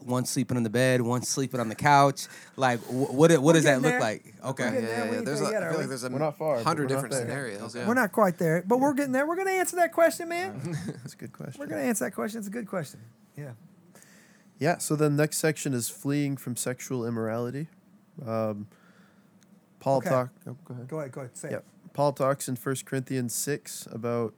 [0.02, 2.28] one sleeping in the bed, one sleeping on the couch?
[2.58, 4.36] Like wh- what what does that getting look like?
[4.46, 4.64] Okay.
[4.66, 5.06] getting yeah, there.
[5.06, 5.18] We yeah.
[5.18, 6.92] ain't There's there a, yet, I are feel like there's a We're not far, hundred
[6.92, 7.76] we're not different scenarios.
[7.76, 7.88] Yeah.
[7.88, 9.26] We're not quite there, but we're getting there.
[9.26, 10.78] We're going to answer that question, man.
[11.02, 11.60] That's a good question.
[11.60, 12.38] We're going to answer that question.
[12.38, 13.00] It's a good question.
[13.36, 13.54] Yeah.
[14.60, 14.78] Yeah.
[14.78, 17.68] So the next section is fleeing from sexual immorality.
[18.26, 18.68] Um,
[19.80, 20.10] Paul Okay.
[20.10, 20.30] talk.
[20.48, 20.88] Oh, go ahead.
[20.88, 21.12] Go ahead.
[21.12, 21.38] Go ahead.
[21.38, 21.65] Say Yep.
[21.94, 24.34] Paul talks in 1 Corinthians 6 about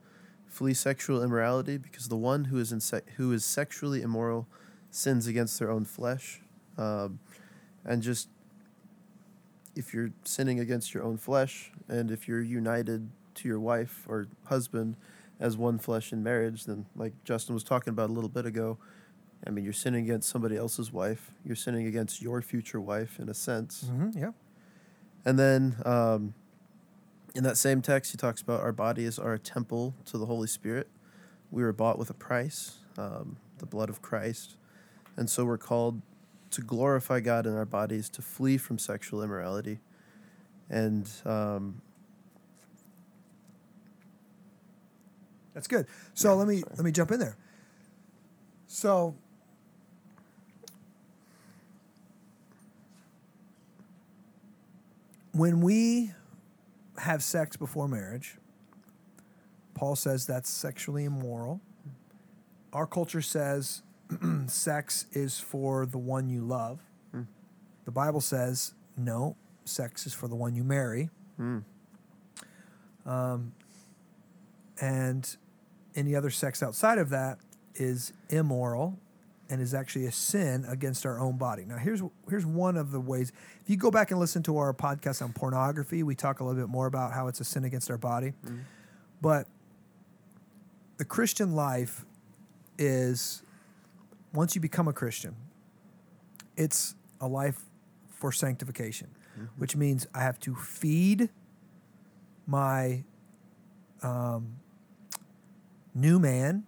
[0.46, 4.46] flee sexual immorality because the one who is in se- who is sexually immoral
[4.90, 6.42] sins against their own flesh.
[6.76, 7.18] Um,
[7.84, 8.28] and just
[9.76, 14.26] if you're sinning against your own flesh and if you're united to your wife or
[14.46, 14.96] husband
[15.38, 18.78] as one flesh in marriage, then like Justin was talking about a little bit ago,
[19.46, 21.30] I mean, you're sinning against somebody else's wife.
[21.44, 23.84] You're sinning against your future wife in a sense.
[23.84, 24.18] Mm-hmm.
[24.18, 24.34] Yep.
[25.24, 26.34] And then um,
[27.34, 30.48] in that same text, he talks about our bodies are a temple to the Holy
[30.48, 30.88] Spirit.
[31.50, 34.56] We were bought with a price, um, the blood of Christ.
[35.16, 36.02] And so we're called
[36.50, 39.78] to glorify God in our bodies, to flee from sexual immorality,
[40.70, 41.82] and um,
[45.54, 45.86] That's good.
[46.14, 46.72] So Yeah, let me sorry.
[46.76, 47.36] let me jump in there.
[48.66, 49.14] So
[55.38, 56.12] when we
[56.98, 58.36] have sex before marriage,
[59.74, 61.60] Paul says that's sexually immoral.
[62.72, 63.82] Our culture says
[64.46, 66.80] sex is for the one you love.
[67.12, 67.22] Hmm.
[67.84, 71.08] The Bible says no, sex is for the one you marry.
[71.40, 71.62] mm,
[73.06, 73.52] Um,
[74.80, 75.36] and
[75.94, 77.38] any other sex outside of that
[77.76, 78.98] is immoral
[79.50, 81.64] and is actually a sin against our own body.
[81.64, 83.32] Now, here's here's one of the ways.
[83.62, 86.60] If you go back and listen to our podcast on pornography, we talk a little
[86.60, 88.32] bit more about how it's a sin against our body.
[89.22, 89.46] But
[90.98, 92.04] the Christian life
[92.78, 93.42] is
[94.34, 95.34] once you become a Christian,
[96.56, 97.60] it's a life
[98.10, 99.08] for sanctification,
[99.56, 101.30] which means I have to feed
[102.46, 103.04] my
[104.02, 104.56] um,
[105.94, 106.64] new man,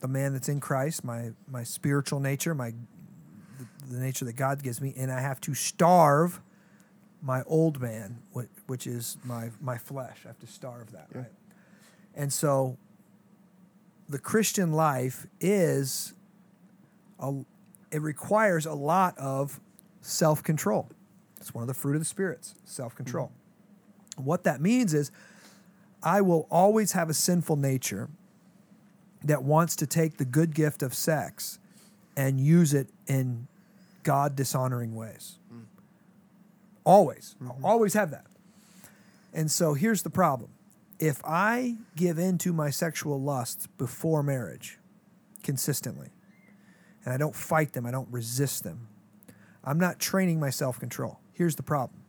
[0.00, 2.70] the man that's in Christ, my my spiritual nature, my
[3.58, 6.40] the, the nature that God gives me, and I have to starve
[7.20, 10.20] my old man, whi- which is my my flesh.
[10.24, 11.18] I have to starve that, Yeah.
[11.22, 11.32] right?
[12.14, 12.76] And so,
[14.08, 16.14] the Christian life is
[17.20, 17.32] a,
[17.90, 19.60] it requires a lot of
[20.00, 20.88] self control.
[21.38, 23.26] It's one of the fruit of the spirits, self control.
[24.16, 24.24] Mm-hmm.
[24.24, 25.10] What that means is,
[26.02, 28.08] I will always have a sinful nature
[29.24, 31.58] that wants to take the good gift of sex
[32.16, 33.46] and use it in
[34.02, 35.38] God dishonoring ways.
[35.50, 35.60] Hmm.
[36.84, 37.36] Always.
[37.42, 38.26] I'll always have that.
[39.32, 40.50] And so here's the problem.
[40.98, 44.78] If I give in to my sexual lusts before marriage
[45.42, 46.08] consistently,
[47.04, 48.88] and I don't fight them, I don't resist them,
[49.62, 51.20] I'm not training my self control.
[51.32, 52.00] Here's the problem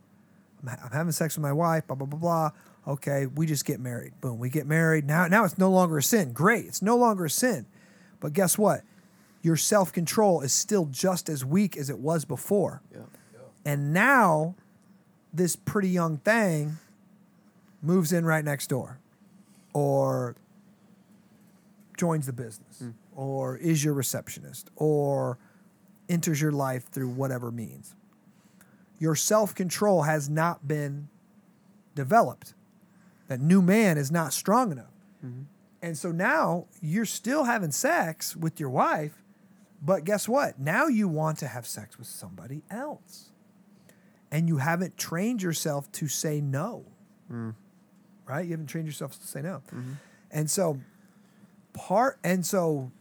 [0.65, 2.50] I'm having sex with my wife, blah, blah, blah, blah.
[2.89, 4.19] Okay, we just get married.
[4.19, 5.06] Boom, we get married.
[5.06, 6.34] Now, now it's no longer a sin.
[6.34, 7.67] Great, it's no longer a sin.
[8.19, 8.82] But guess what?
[9.43, 12.82] Your self control is still just as weak as it was before.
[12.91, 13.02] Yeah.
[13.63, 14.56] And now,
[15.32, 16.78] this pretty young thing
[17.84, 18.99] moves in right next door
[19.71, 20.36] or
[21.95, 22.89] joins the business hmm.
[23.15, 25.38] or is your receptionist or
[26.10, 27.95] enters your life through whatever means.
[28.97, 31.08] Your self control has not been
[31.93, 32.56] developed.
[33.30, 34.92] That new man is not strong enough.
[35.26, 35.44] Mm-hmm.
[35.82, 39.24] And so now you're still having sex with your wife,
[39.82, 40.60] but guess what?
[40.60, 43.30] Now you want to have sex with somebody else.
[44.32, 46.86] And you haven't trained yourself to say no.
[47.32, 47.56] Mm.
[48.26, 48.46] Right?
[48.46, 49.62] You haven't trained yourself to say no.
[49.74, 49.94] Mm-hmm.
[50.32, 50.80] And so
[51.74, 52.92] part and so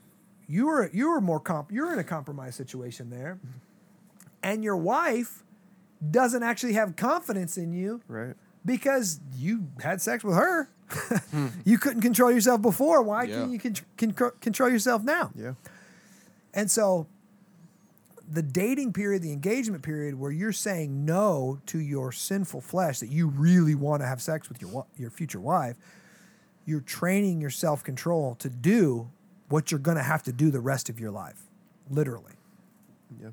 [0.47, 3.39] you were you were more comp you're in a compromise situation there.
[3.39, 3.59] Mm-hmm.
[4.43, 5.43] And your wife
[6.11, 8.35] doesn't actually have confidence in you right.
[8.65, 10.69] Because you had sex with her.
[11.31, 11.49] Hmm.
[11.67, 13.03] you couldn't control yourself before.
[13.03, 13.41] Why Yeah.
[13.43, 13.75] can you con-
[14.15, 15.31] con- control yourself now?
[15.37, 15.53] Yeah.
[16.55, 17.07] And so
[18.31, 23.09] the dating period, the engagement period where you're saying no to your sinful flesh that
[23.11, 25.77] you really want to have sex with your your future wife,
[26.65, 29.11] you're training your self-control to do
[29.51, 31.43] what you're going to have to do the rest of your life.
[31.91, 32.33] Literally,
[33.21, 33.29] Yeah.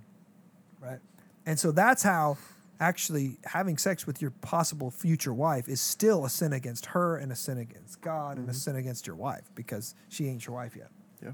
[0.81, 0.99] right?
[1.45, 2.38] And so that's how
[2.79, 7.31] actually having sex with your possible future wife is still a sin against her and
[7.31, 8.57] a sin against God and a mm-hmm.
[8.57, 10.89] sin against your wife because she ain't your wife yet.
[11.23, 11.31] Yeah.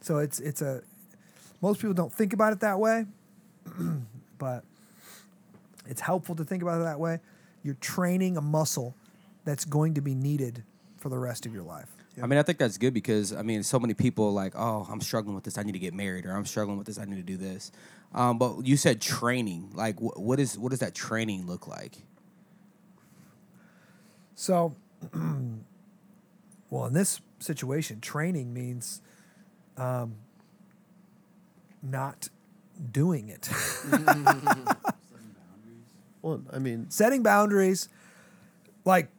[0.00, 0.82] So it's it's a
[1.62, 3.06] most people don't think about it that way,
[4.38, 4.64] but
[5.86, 7.20] it's helpful to think about it that way.
[7.62, 8.94] You're training a muscle
[9.44, 10.64] that's going to be needed
[10.98, 11.95] for the rest of your life.
[12.22, 15.00] I mean, I think that's good because I mean, so many people like, oh, I'm
[15.00, 15.58] struggling with this.
[15.58, 16.98] I need to get married, or I'm struggling with this.
[16.98, 17.70] I need to do this.
[18.14, 19.70] Um, but you said training.
[19.74, 21.98] Like, wh- what is what does that training look like?
[24.34, 24.74] So,
[26.70, 29.02] well, in this situation, training means
[29.76, 30.16] um,
[31.82, 32.28] not
[32.92, 33.44] doing it.
[33.44, 34.26] Setting.
[36.22, 37.88] Well, I mean, setting boundaries,
[38.84, 39.10] like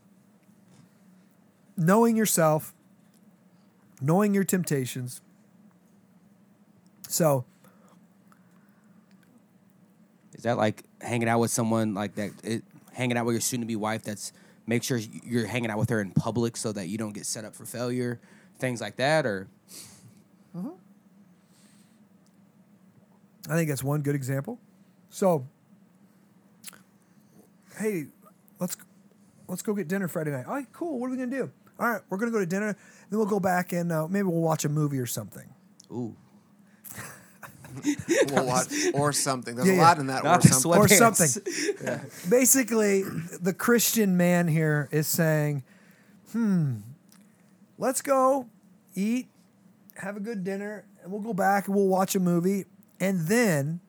[1.77, 2.73] knowing yourself,
[4.01, 5.21] knowing your temptations.
[7.09, 7.45] So,
[10.37, 12.31] Is that like hanging out with someone like that?
[12.43, 14.03] It, hanging out with your soon-to-be wife.
[14.03, 14.31] That's
[14.67, 17.43] make sure you're hanging out with her in public so that you don't get set
[17.43, 18.19] up for failure.
[18.59, 19.47] Things like that, or
[20.55, 20.69] mm-hmm.
[23.49, 24.59] I think that's one good example.
[25.09, 25.47] So,
[27.77, 28.07] hey,
[28.59, 28.77] let's
[29.47, 30.45] let's go get dinner Friday night.
[30.45, 30.99] All right, cool.
[30.99, 31.51] What are we gonna do?
[31.79, 32.75] All right, we're gonna go to dinner.
[33.09, 35.47] Then we'll go back and uh, maybe we'll watch a movie or something.
[35.91, 36.15] ooh,
[38.31, 39.55] We'll watch or something.
[39.55, 39.81] There's Yeah, a yeah.
[39.83, 40.81] lot in that Not or the something.
[40.81, 41.79] or Sweatpants.
[41.79, 42.09] something.
[42.29, 45.63] Basically, the Christian man here is saying,
[46.31, 46.77] "Hmm,
[47.77, 48.47] let's go
[48.95, 49.27] eat,
[49.95, 52.65] have a good dinner, and we'll go back and we'll watch a movie,
[52.99, 53.79] and then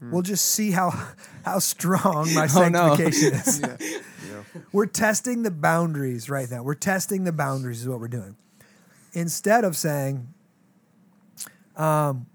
[0.00, 0.90] we'll just see how
[1.44, 2.96] how strong my Oh, no.
[2.96, 3.62] sanctification is."
[4.72, 6.62] We're testing the boundaries right now.
[6.62, 8.36] We're testing the boundaries is what we're doing.
[9.12, 10.28] Instead of saying,
[11.76, 12.26] um,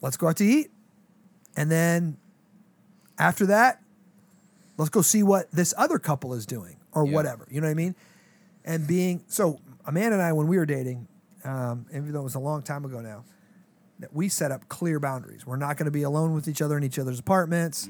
[0.00, 0.70] let's go out to eat.
[1.56, 2.16] And then
[3.18, 3.82] after that,
[4.76, 7.14] let's go see what this other couple is doing or Yeah.
[7.14, 7.46] whatever.
[7.50, 7.94] You know what I mean?
[8.64, 11.08] And being so Amanda and I, when we were dating,
[11.44, 13.24] um, even though it was a long time ago now,
[14.00, 15.44] that we set up clear boundaries.
[15.46, 17.88] We're not going to be alone with each other in each other's apartments.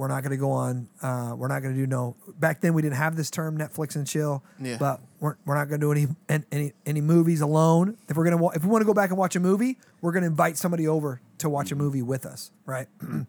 [0.00, 0.88] We're not going to go on.
[1.02, 2.16] Uh, we're not going to do no.
[2.38, 4.42] Back then, we didn't have this term Netflix and chill.
[4.58, 4.78] Yeah.
[4.80, 7.98] But we're, we're not going to do any any any movies alone.
[8.08, 10.22] If we're gonna if we want to go back and watch a movie, we're going
[10.22, 12.86] to invite somebody over to watch a movie with us, right?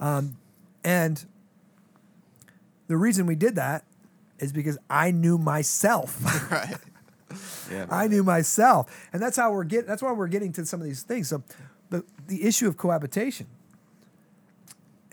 [0.00, 0.36] um,
[0.84, 1.24] and
[2.88, 3.82] the reason we did that
[4.38, 6.22] is because I knew myself.
[6.52, 6.76] right.
[7.72, 7.86] Yeah.
[7.90, 9.86] I knew myself, and that's how we're getting.
[9.86, 11.30] That's why we're getting to some of these things.
[11.30, 11.42] So,
[11.88, 13.46] the the issue of cohabitation.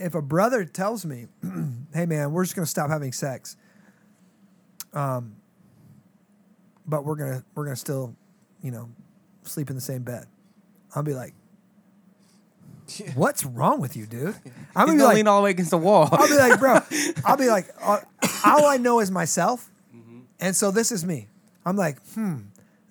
[0.04, 1.28] If a brother tells me,
[1.94, 3.56] "Hey, man, we're just going to stop having sex,"
[4.94, 5.36] um,
[6.86, 8.16] but we're gonna we're gonna still,
[8.62, 8.90] you know,
[9.44, 10.26] sleep in the same bed,
[10.96, 11.34] I'll be like,
[13.16, 14.36] "What's wrong with you, dude?"
[14.76, 16.10] I'm gonna like, lean all the way against the wall.
[16.12, 16.80] I'll be like, bro,
[17.26, 18.00] I'll be like, uh,
[18.46, 19.70] all I know is myself.
[20.40, 21.30] And so this is me.
[21.66, 22.40] I'm like, hmm,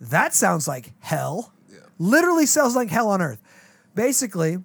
[0.01, 1.53] that sounds like hell.
[1.99, 3.43] Literally sounds like hell on earth.
[3.95, 4.57] Basically,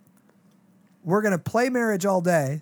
[1.07, 2.61] we're going to play marriage all day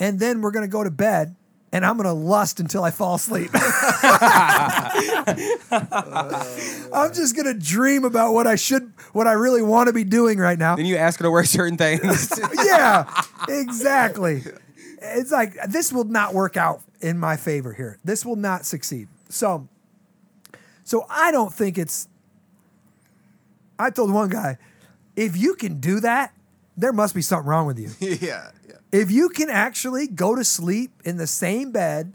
[0.00, 1.36] and then we're going to go to bed
[1.70, 3.50] and I'm going to lust until I fall asleep.
[6.92, 10.04] I'm just going to dream about what I should, what I really want to be
[10.04, 12.40] doing right now then you ask her to wear certain things.
[12.64, 13.04] yeah,
[13.48, 14.42] exactly.
[15.02, 17.98] It's like this will not work out in my favor here.
[18.02, 19.08] This will not succeed.
[19.28, 19.68] So,
[20.84, 22.08] so I don't think it's.
[23.78, 24.56] I told one guy,
[25.16, 26.32] if you can do that,
[26.76, 27.90] there must be something wrong with you.
[28.00, 28.50] yeah.
[28.68, 28.74] Yeah.
[28.92, 32.14] If you can actually go to sleep in the same bed,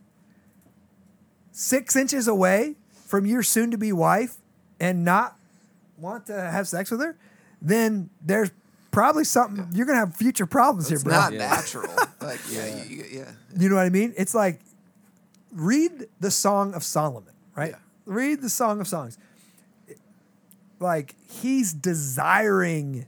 [1.51, 2.75] six inches away
[3.07, 4.37] from your soon-to-be wife,
[4.79, 5.37] and not
[5.97, 7.17] want to have sex with her,
[7.61, 8.49] then there's
[8.91, 11.19] probably something you're gonna have future problems It's here, bro.
[11.19, 11.49] not Yeah.
[11.49, 11.93] natural.
[12.21, 13.31] Like yeah, you, you, yeah.
[13.57, 14.13] You know what I mean?
[14.17, 14.59] It's like
[15.53, 17.71] read the Song of Solomon, right?
[17.71, 17.77] Yeah.
[18.05, 19.17] Read the Song of Songs.
[20.81, 23.05] Like he's desiring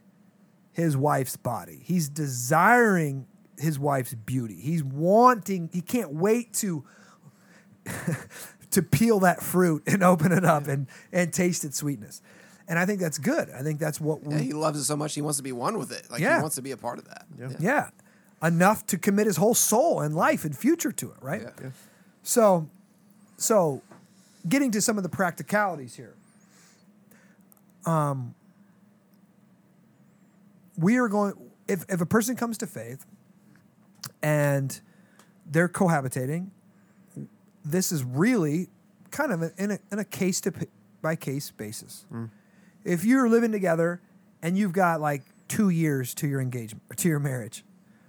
[0.74, 1.82] his wife's body.
[1.84, 4.56] He's desiring his wife's beauty.
[4.60, 5.70] He's wanting.
[5.74, 6.84] He can't wait to
[8.72, 12.22] to peel that fruit and open it up and and taste its sweetness.
[12.68, 13.50] And I think that's good.
[13.50, 15.52] I think that's what we Yeah, he loves it so much he wants to be
[15.52, 16.10] one with it.
[16.10, 16.38] Like Yeah.
[16.38, 17.26] he wants to be a part of that.
[17.38, 17.50] Yeah.
[17.60, 17.90] yeah
[18.44, 21.42] enough to commit his whole soul and life and future to it, right?
[21.62, 21.70] Yeah.
[22.24, 22.70] So,
[23.38, 23.82] so
[24.48, 26.16] getting to some of the practicalities here.
[27.86, 28.36] Um,
[30.82, 31.34] we are going
[31.68, 33.06] if if a person comes to faith
[34.22, 34.82] and
[35.46, 36.50] they're cohabitating,
[37.64, 38.68] this is really
[39.12, 40.54] kind of in a, in a case to
[41.02, 42.06] by case basis.
[42.84, 44.02] If you're living together
[44.42, 47.64] and you've got like two years to your engagement or to your marriage,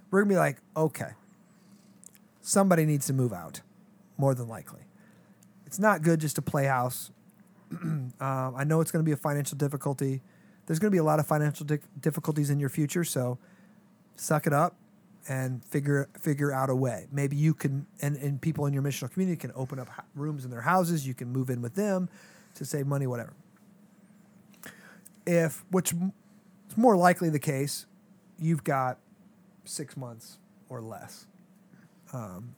[0.09, 1.11] we're gonna be like, okay,
[2.41, 3.61] somebody needs to move out,
[4.17, 4.81] more than likely.
[5.65, 7.11] It's not good just to play house.
[7.81, 10.21] um, I know it's to be a financial difficulty.
[10.65, 13.37] There's going to be a lot of financial di- difficulties in your future, so
[14.15, 14.75] suck it up
[15.27, 17.07] and figure figure out a way.
[17.11, 20.51] Maybe you can, and, and people in your missional community can open up rooms in
[20.51, 21.07] their houses.
[21.07, 22.09] You can move in with them
[22.55, 23.33] to save money, whatever.
[25.25, 27.85] If which is more likely the case,
[28.37, 28.99] you've got
[29.65, 30.37] six months
[30.69, 31.25] or less.
[32.11, 32.55] Um,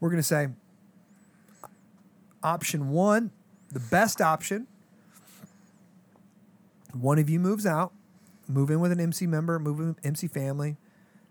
[0.00, 0.48] we're going to say
[2.42, 3.30] option one,
[3.70, 4.66] the best option.
[6.92, 7.92] One of you moves out,
[8.46, 10.76] move in with an MC member, move in MC family,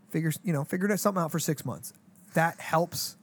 [0.09, 1.93] figures you know figure something out for six months.
[2.33, 3.17] That helps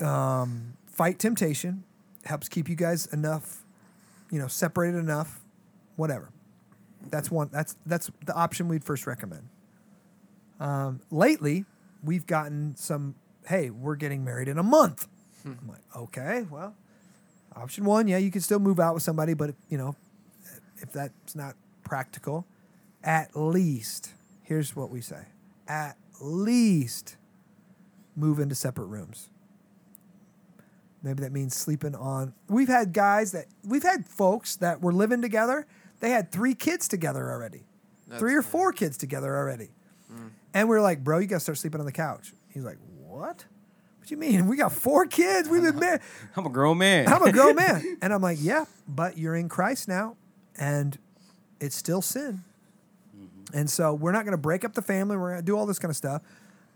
[0.00, 1.84] um, fight temptation,
[2.24, 3.64] helps keep you guys enough,
[4.30, 5.40] you know, separated enough,
[5.96, 6.30] whatever.
[7.10, 7.50] That's one.
[7.52, 9.48] That's that's the option we'd first recommend.
[10.60, 11.64] Um, lately,
[12.02, 13.14] we've gotten some.
[13.46, 15.06] Hey, we're getting married in a month.
[15.44, 16.74] I'm like, okay, well,
[17.54, 19.94] option one, yeah, you can still move out with somebody, but you know,
[20.78, 22.46] if that's not practical,
[23.02, 24.12] at least
[24.42, 25.26] here's what we say:
[25.68, 27.16] at least
[28.16, 29.28] move into separate rooms.
[31.02, 32.32] Maybe that means sleeping on.
[32.48, 35.66] We've had guys that we've had folks that were living together
[36.04, 37.64] they had three kids together already,
[38.08, 38.50] That's three or funny.
[38.50, 39.70] four kids together already.
[40.12, 40.30] Mm.
[40.52, 42.34] And we are like, bro, you got to start sleeping on the couch.
[42.50, 43.46] He's like, what?
[43.98, 44.46] What do you mean?
[44.46, 45.48] We got four kids.
[45.48, 46.02] We've been married.
[46.36, 47.08] I'm a grown man.
[47.08, 47.96] I'm a grown man.
[48.02, 50.16] And I'm like, yeah, but you're in Christ now,
[50.58, 50.98] and
[51.60, 52.44] it's still sin.
[53.16, 53.56] Mm-hmm.
[53.56, 55.16] And so we're not going to break up the family.
[55.16, 56.22] We're going to do all this kind of stuff,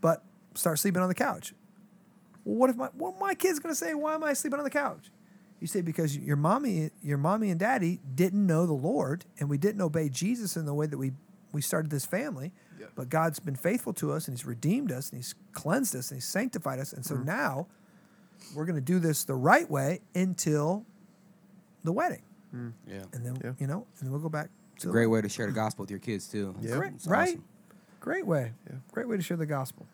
[0.01, 0.23] but
[0.55, 1.53] start sleeping on the couch.
[2.43, 3.93] Well, what if my what my kid's going to say?
[3.93, 5.11] Why am I sleeping on the couch?
[5.59, 9.57] You say because your mommy, your mommy and daddy didn't know the Lord, and we
[9.57, 11.11] didn't obey Jesus in the way that we
[11.51, 12.51] we started this family.
[12.79, 12.87] Yeah.
[12.95, 16.17] But God's been faithful to us, and He's redeemed us, and He's cleansed us, and
[16.17, 17.25] He's sanctified us, and so mm-hmm.
[17.25, 17.67] now
[18.55, 20.85] we're going to do this the right way until
[21.83, 22.21] the wedding,
[22.53, 23.03] yeah.
[23.13, 23.51] and then Yeah.
[23.59, 24.49] you know, and then we'll go back.
[24.75, 26.55] It's a great way to share the gospel with your kids too.
[26.61, 26.77] Yeah.
[26.77, 27.29] Great, It's right?
[27.29, 27.43] awesome.
[27.99, 28.53] Great way.
[28.69, 28.77] Yeah.
[28.93, 29.85] Great way to share the gospel.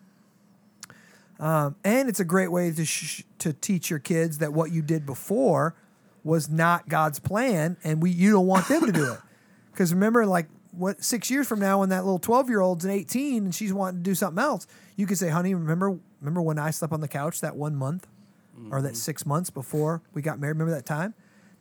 [1.38, 4.80] Um, and it's a great way to sh- to teach your kids that what you
[4.80, 5.74] did before
[6.24, 9.18] was not God's plan, and we you don't want them to do it.
[9.76, 12.90] Because remember, like what six years from now, when that little twelve year old's an
[12.90, 16.58] eighteen and she's wanting to do something else, you could say, "Honey, remember remember when
[16.58, 18.06] I slept on the couch that one month,
[18.70, 20.52] or that six months before we got married?
[20.56, 21.12] Remember that time?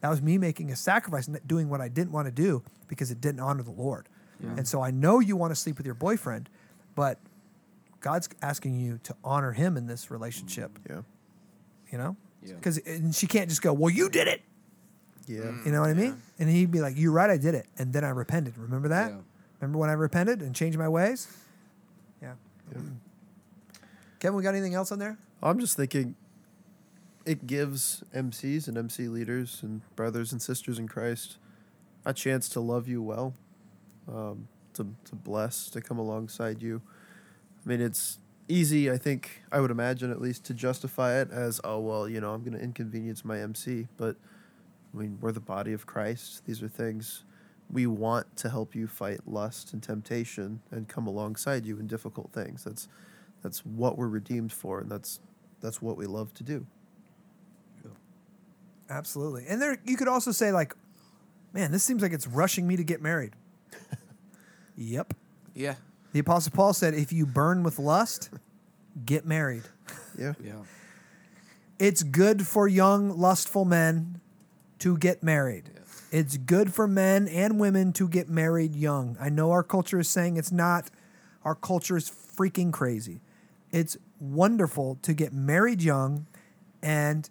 [0.05, 3.09] That was me making a sacrifice and doing what I didn't want to do because
[3.09, 4.07] it didn't honor the Lord.
[4.39, 6.47] And so I know you want to sleep with your boyfriend,
[6.93, 7.17] but
[8.01, 10.77] God's asking you to honor Him in this relationship.
[10.87, 11.01] Yeah.
[11.91, 12.53] You know, Yeah.
[12.53, 12.79] because
[13.13, 14.43] she can't just go, "Well, you did it."
[15.25, 15.39] Yeah.
[15.39, 15.65] Mm.
[15.65, 16.21] You know what I mean?
[16.37, 18.59] And he'd be like, "You're right, I did it," and then I repented.
[18.59, 19.09] Remember that?
[19.09, 19.17] Yeah.
[19.59, 21.27] Remember when I repented and changed my ways?
[22.21, 22.33] Yeah.
[24.19, 25.17] Kevin, we got anything else on there?
[25.41, 26.15] I'm just thinking
[27.25, 31.37] it gives MCs and MC leaders and brothers and sisters in Christ
[32.05, 33.33] a chance to love you well,
[34.07, 36.81] um, to, to bless, to come alongside you.
[37.65, 41.59] I mean, it's easy, I think, I would imagine at least, to justify it as,
[41.63, 43.87] oh, well, you know, I'm going to inconvenience my MC.
[43.97, 44.17] But,
[44.93, 46.45] I mean, we're the body of Christ.
[46.45, 47.23] These are things
[47.71, 52.31] we want to help you fight lust and temptation and come alongside you in difficult
[52.31, 52.63] things.
[52.63, 52.87] That's
[53.41, 55.19] that's what we're redeemed for, and that's
[55.61, 56.65] that's what we love to do.
[58.89, 59.45] Absolutely.
[59.47, 60.75] And there, you could also say like,
[61.53, 63.33] "Man, this seems like it's rushing me to get married."
[64.77, 65.13] yep.
[65.53, 65.75] Yeah.
[66.13, 68.29] The Apostle Paul said, "If you burn with lust,
[69.05, 69.63] get married."
[70.17, 70.31] Yeah.
[70.41, 70.61] Yeah.
[71.77, 74.21] It's good for young, lustful men
[74.79, 75.71] to get married.
[76.09, 79.17] It's good for men and women to get married young.
[79.19, 80.89] I know our culture is saying it's not.
[81.43, 83.19] Our culture is freaking crazy.
[83.73, 86.27] It's wonderful to get married young
[86.81, 87.29] and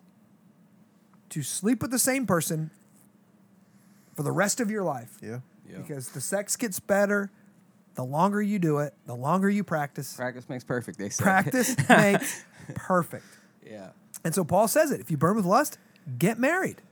[1.30, 2.70] to sleep with the same person
[4.14, 5.40] for the rest of your life Yeah.
[5.68, 5.78] Yeah.
[5.78, 7.30] because the sex gets better
[7.94, 10.16] the longer you do it, the longer you practice.
[10.16, 10.98] Practice makes perfect.
[10.98, 11.22] They say.
[11.22, 12.44] Practice makes
[12.74, 13.24] perfect.
[13.64, 13.90] yeah.
[14.24, 15.78] And so Paul says it if you burn with lust,
[16.18, 16.82] get married.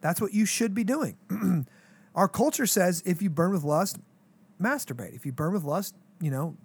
[0.00, 1.16] That's what you should be doing.
[2.14, 3.98] Our culture says if you burn with lust,
[4.60, 5.14] masturbate.
[5.14, 6.56] If you burn with lust, you know,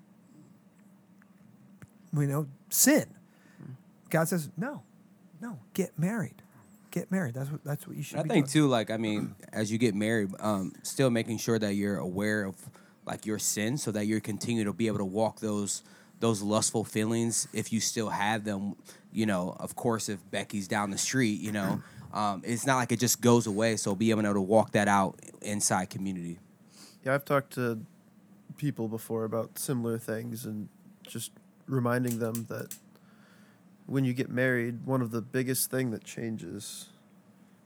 [2.14, 3.06] you know, sin.
[3.62, 3.76] Mm.
[4.10, 4.84] God says, no,
[5.42, 6.42] no, get married.
[7.00, 7.34] Get married.
[7.34, 8.66] That's what that's what you should I be think doing.
[8.66, 12.46] too, like I mean, as you get married, um, still making sure that you're aware
[12.46, 12.56] of
[13.06, 15.84] like your sins, so that you're continue to be able to walk those
[16.20, 18.76] those lustful feelings if you still have them.
[19.12, 21.82] You know, of course, if Becky's down the street, you know,
[22.14, 23.78] um, it's not like it just goes away.
[23.78, 26.40] So be able to walk that out inside community.
[27.04, 27.80] Yeah, I've talked to
[28.58, 30.68] people before about similar things and
[31.08, 31.32] just
[31.68, 32.76] reminding them that
[33.88, 36.90] when you get married, one of the biggest thing that changes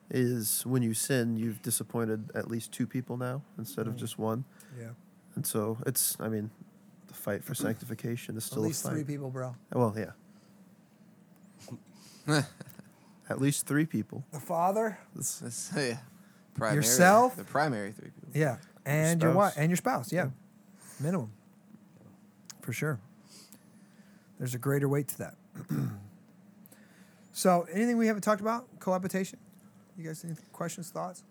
[0.10, 3.98] is when you sin, you've disappointed at least two people now instead of Mm.
[3.98, 4.46] just one.
[4.80, 4.90] Yeah.
[5.36, 6.50] And so it's, I mean,
[7.08, 8.94] the fight for sanctification is At still least a fight.
[8.94, 9.56] three people, bro.
[9.74, 10.12] Well, yeah.
[13.30, 14.24] At least three people.
[14.32, 15.98] The father, That's, That's, yeah.
[16.54, 17.36] Primary, Yourself?
[17.38, 18.30] The primary three people.
[18.34, 20.30] yeah, and your wife and your spouse, yeah,
[21.00, 21.32] minimum,
[22.62, 23.00] for sure.
[24.38, 25.36] There's a greater weight to that.
[27.34, 29.40] so, anything we haven't talked about cohabitation?
[29.98, 31.24] You guys, any questions, thoughts?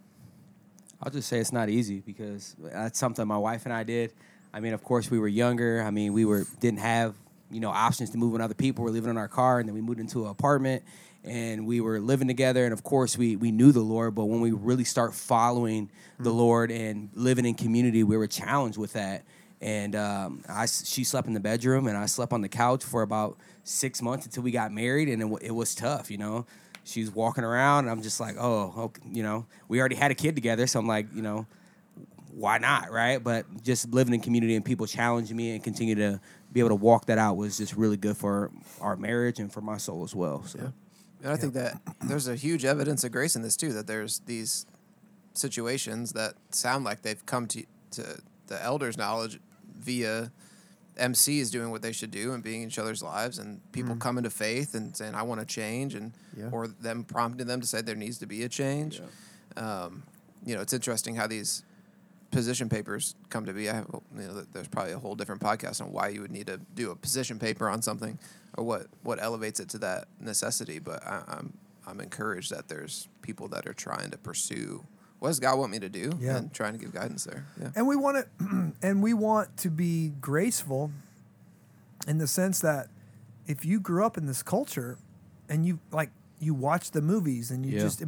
[1.02, 4.12] I'll just say it's not easy because that's something my wife and I did.
[4.52, 5.82] I mean, of course, we were younger.
[5.82, 7.14] I mean, we were didn't have
[7.50, 8.84] you know options to move with other people.
[8.84, 10.82] We're living in our car, and then we moved into an apartment,
[11.24, 12.64] and we were living together.
[12.64, 16.30] And of course, we we knew the Lord, but when we really start following the
[16.30, 16.36] mm.
[16.36, 19.22] Lord and living in community, we were challenged with that.
[19.60, 23.02] And um, I, she slept in the bedroom, and I slept on the couch for
[23.02, 26.46] about six months until we got married, and it, it was tough, you know.
[26.84, 30.14] She's walking around, and I'm just like, oh, okay, you know, we already had a
[30.14, 31.46] kid together, so I'm like, you know,
[32.32, 33.22] why not, right?
[33.22, 36.20] But just living in community and people challenging me and continue to
[36.52, 38.50] be able to walk that out was just really good for
[38.80, 40.44] our marriage and for my soul as well.
[40.44, 40.70] So Yeah.
[41.22, 43.72] And I think that there's a huge evidence of grace in this too.
[43.74, 44.64] That there's these
[45.34, 49.38] situations that sound like they've come to to the elders' knowledge
[49.80, 50.30] via
[50.98, 54.24] MCs doing what they should do and being in each other's lives, and people coming
[54.24, 56.48] to faith and saying, "I want to change," and Yeah.
[56.52, 59.00] or them prompting them to say there needs to be a change.
[59.56, 60.02] Um,
[60.44, 61.64] you know, it's interesting how these
[62.30, 63.68] position papers come to be.
[63.68, 66.46] I have, you know, there's probably a whole different podcast on why you would need
[66.48, 68.18] to do a position paper on something,
[68.56, 70.78] or what what elevates it to that necessity.
[70.78, 71.52] But I, I'm
[71.86, 74.84] I'm encouraged that there's people that are trying to pursue
[75.20, 76.38] what does God want me to do, Yeah.
[76.38, 77.46] and trying to give guidance there.
[77.60, 77.70] Yeah.
[77.76, 80.90] and we want to and we want to be graceful
[82.08, 82.88] in the sense that
[83.46, 84.98] if you grew up in this culture
[85.48, 86.10] and you like
[86.40, 87.80] you watch the movies and you Yeah.
[87.80, 88.02] just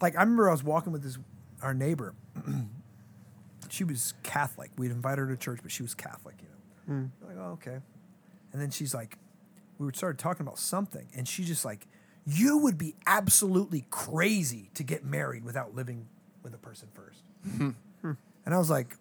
[0.00, 1.18] like I remember I was walking with this
[1.62, 2.14] our neighbor
[3.70, 6.48] she was Catholic we'd invite her to church but she was Catholic you
[6.94, 7.10] know mm.
[7.20, 7.78] We're like oh okay
[8.52, 9.18] and then she's like
[9.78, 11.86] we started talking about something and she just like
[12.26, 16.06] you would be absolutely crazy to get married without living
[16.44, 17.22] with a person first
[18.44, 18.96] and I was like,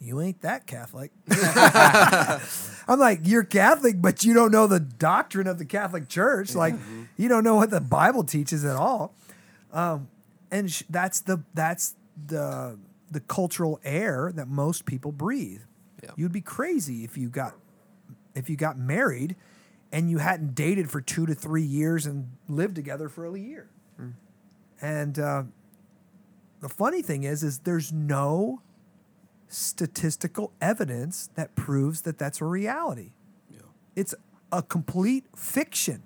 [0.00, 1.10] you ain't that Catholic.
[2.88, 6.54] I'm like, you're Catholic, but you don't know the doctrine of the Catholic Church.
[6.54, 6.74] Like,
[7.16, 9.14] you don't know what the Bible teaches at all.
[9.72, 10.08] Um,
[10.50, 11.94] and sh- that's the that's
[12.26, 12.78] the
[13.10, 15.62] the cultural air that most people breathe.
[16.02, 16.10] Yeah.
[16.16, 17.54] You'd be crazy if you got
[18.34, 19.36] if you got married
[19.90, 23.68] and you hadn't dated for two to three years and lived together for a year.
[24.80, 25.44] And uh,
[26.64, 28.62] the funny thing is, is there's no
[29.48, 33.10] statistical evidence that proves that that's a reality.
[33.50, 33.58] Yeah.
[33.94, 34.14] It's
[34.50, 36.04] a complete fiction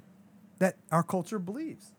[0.58, 1.92] that our culture believes.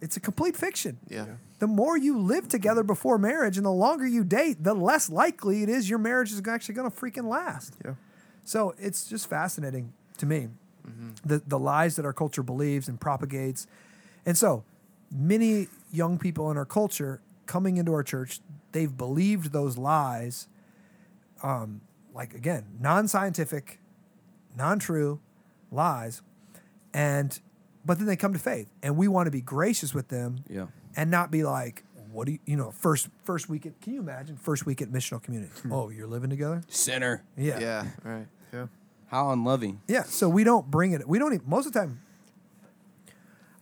[0.00, 0.98] It's a complete fiction.
[1.08, 1.26] Yeah.
[1.60, 5.62] The more you live together before marriage and the longer you date, the less likely
[5.62, 7.76] it is your marriage is actually going to freaking last.
[7.84, 7.94] Yeah.
[8.42, 10.48] So it's just fascinating to me
[10.84, 11.10] mm-hmm.
[11.24, 13.68] the the lies that our culture believes and propagates,
[14.26, 14.64] and so
[15.12, 18.40] many young people in our culture coming into our church,
[18.72, 20.48] they've believed those lies.
[21.42, 21.80] Um,
[22.14, 23.80] like again, non-scientific,
[24.56, 25.20] non-true
[25.70, 26.22] lies,
[26.92, 27.40] and
[27.84, 30.66] but then they come to faith, and we want to be gracious with them Yeah.
[30.96, 31.82] and not be like,
[32.12, 34.88] what do you, you know, first first week at, can you imagine first week at
[34.90, 35.52] missional community?
[35.70, 36.62] oh, you're living together?
[36.68, 37.24] Sinner.
[37.36, 37.58] Yeah.
[37.58, 37.86] Yeah.
[38.04, 38.26] Right.
[38.52, 38.66] Yeah.
[39.06, 39.80] How unloving.
[39.88, 41.08] Yeah, so we don't bring it.
[41.08, 42.00] We don't even, most of the time.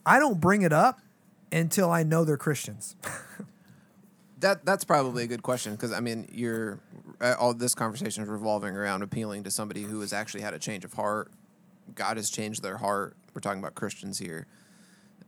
[0.05, 1.01] I don't bring it up
[1.53, 2.97] until I know they're Christians.
[4.41, 6.79] That that's probably a good question because I mean, you're
[7.21, 10.61] uh, all this conversation is revolving around appealing to somebody who has actually had a
[10.61, 11.33] change of heart.
[11.95, 13.17] God has changed their heart.
[13.35, 14.47] We're talking about Christians here,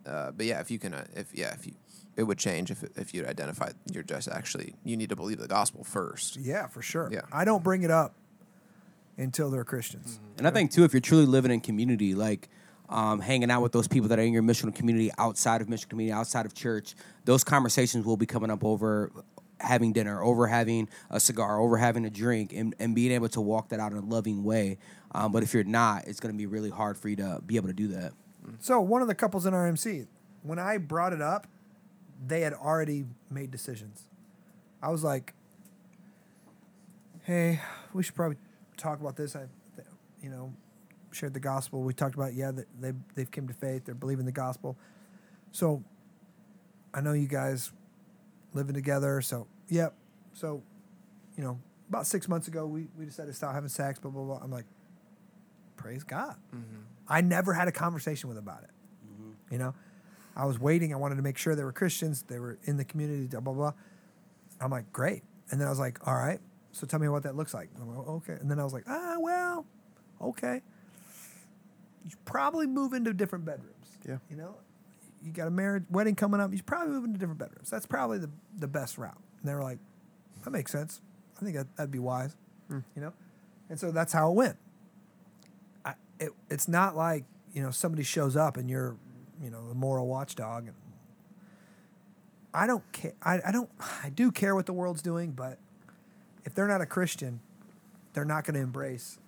[0.06, 1.72] uh, but yeah, if you can, uh, if yeah, if you,
[2.16, 5.48] it would change if if you'd identify you're just actually you need to believe the
[5.48, 6.36] gospel first.
[6.36, 7.08] yeah, for sure.
[7.12, 7.22] Yeah.
[7.32, 8.14] I don't bring it up
[9.18, 10.20] until they're Christians.
[10.38, 12.48] And I think too, if you're truly living in community, like
[12.90, 15.88] um, hanging out with those people that are in your missional community, outside of missional
[15.88, 19.12] community, outside of church, those conversations will be coming up over
[19.60, 23.40] having dinner, over having a cigar, over having a drink, and, and being able to
[23.40, 24.76] walk that out in a loving way.
[25.12, 27.56] Um, but if you're not, it's going to be really hard for you to be
[27.56, 28.12] able to do that.
[28.58, 30.06] So one of the couples in our MC,
[30.42, 31.46] when I brought it up,
[32.26, 34.04] they had already made decisions.
[34.82, 35.34] I was like,
[37.22, 37.60] "Hey,
[37.92, 38.38] we should probably
[38.76, 39.44] talk about this." I,
[40.22, 40.52] you know,
[41.12, 41.82] shared the gospel.
[41.82, 43.84] We talked about yeah, that they they've came to faith.
[43.84, 44.76] They're believing the gospel.
[45.52, 45.82] So,
[46.94, 47.72] I know you guys
[48.54, 49.20] living together.
[49.20, 49.94] So yep.
[50.32, 50.62] So,
[51.36, 51.58] you know,
[51.88, 53.98] about six months ago, we we decided to stop having sex.
[53.98, 54.40] Blah blah blah.
[54.42, 54.66] I'm like,
[55.76, 56.36] praise God.
[57.08, 58.70] I never had a conversation with them about it.
[59.50, 59.74] You know,
[60.36, 60.92] I was waiting.
[60.92, 62.22] I wanted to make sure they were Christians.
[62.22, 63.26] They were in the community.
[63.26, 63.72] Blah blah blah.
[64.60, 65.22] I'm like, great.
[65.50, 66.38] And then I was like, all right.
[66.72, 67.70] So tell me what that looks like.
[67.80, 68.34] I'm like, okay.
[68.34, 69.66] And then I was like, ah, well,
[70.20, 70.62] okay.
[72.08, 73.98] You probably move into different bedrooms.
[74.06, 74.18] Yeah.
[74.30, 74.54] You know,
[75.22, 76.50] you got a marriage wedding coming up.
[76.50, 77.70] You should probably move into different bedrooms.
[77.70, 79.18] That's probably the the best route.
[79.40, 79.78] And they were like,
[80.44, 81.00] that makes sense.
[81.40, 82.36] I think that, that'd be wise.
[82.68, 82.80] Hmm.
[82.94, 83.12] You know,
[83.68, 84.56] and so that's how it went.
[85.84, 88.96] I, it, it's not like you know somebody shows up and you're
[89.42, 90.76] you know the moral watchdog and
[92.52, 93.70] I don't care I, I don't
[94.04, 95.58] I do care what the world's doing but
[96.44, 97.40] if they're not a Christian
[98.12, 99.18] they're not going to embrace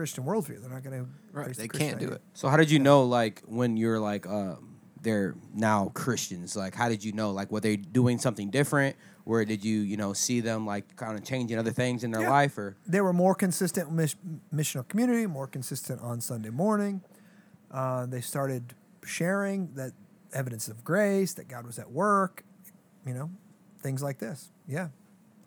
[0.00, 1.54] Christian worldview they're not going to Right.
[1.54, 2.22] They can't do it.
[2.32, 6.56] So how did you know, like, when you're like, um, they're now Christians?
[6.56, 7.30] Like, how did you know?
[7.32, 8.96] Like, were they doing something different?
[9.24, 12.22] Where did you, you know, see them like kind of changing other things in their
[12.22, 12.30] Yeah.
[12.30, 12.56] life?
[12.58, 14.16] Or they were more consistent with mis-
[14.52, 17.02] missional community more consistent on Sunday morning
[17.70, 18.74] uh, they started
[19.04, 19.92] sharing that
[20.32, 22.42] evidence of grace that God was at work
[23.06, 23.30] you know
[23.82, 24.88] things like this yeah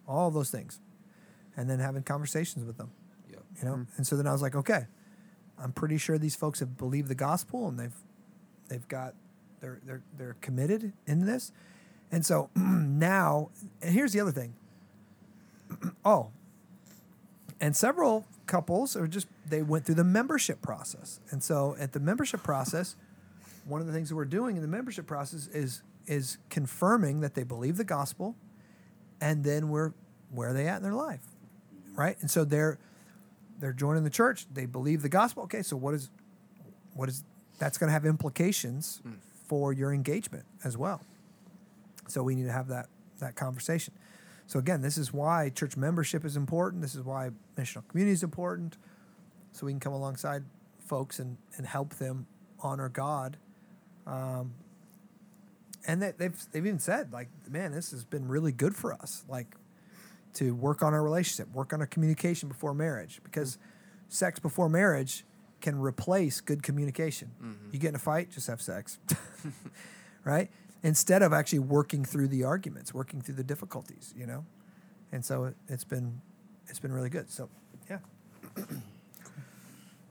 [0.07, 0.79] all those things
[1.57, 3.02] and then having conversations with them yeah,
[3.63, 3.97] you know mm-hmm.
[3.97, 4.85] and so then i was like okay
[5.57, 7.95] i'm pretty sure these folks have believed the gospel and they've
[8.69, 9.15] they've got
[9.61, 11.51] they're they're they're committed in this
[12.13, 13.49] And so now,
[13.81, 14.53] and here's the other thing.
[16.05, 16.29] oh,
[17.59, 21.19] and several couples are just they went through the membership process.
[21.31, 22.95] And so at the membership process,
[23.65, 27.33] one of the things that we're doing in the membership process is is confirming that
[27.33, 28.35] they believe the gospel
[29.19, 29.93] and then we're
[30.31, 31.21] where are they at in their life
[31.95, 32.77] right and so they're
[33.63, 35.43] they're joining the church they believe the gospel.
[35.43, 36.09] Okay so what is
[36.93, 37.23] what is
[37.59, 39.01] that's going to have implications
[39.47, 41.01] for your engagement as well.
[42.07, 42.87] So we need to have that
[43.19, 43.93] that conversation.
[44.47, 46.81] So again this is why church membership is important.
[46.81, 48.77] This is why missional community is important.
[49.53, 50.43] So we can come alongside
[50.85, 52.27] folks and, and help them
[52.59, 53.37] honor god.
[54.05, 54.53] Um,
[55.87, 59.23] and they, they've they've even said like, man, this has been really good for us,
[59.27, 59.55] like
[60.35, 63.57] to work on our relationship, work on our communication before marriage, because
[64.09, 65.25] sex before marriage
[65.61, 67.31] can replace good communication.
[67.41, 67.69] Mm-hmm.
[67.71, 68.99] You get in a fight, just have sex,
[70.25, 70.49] right?
[70.83, 74.45] Instead of actually working through the arguments, working through the difficulties, you know.
[75.11, 76.21] And so it, it's been
[76.67, 77.29] it's been really good.
[77.29, 77.49] So
[77.89, 77.99] yeah.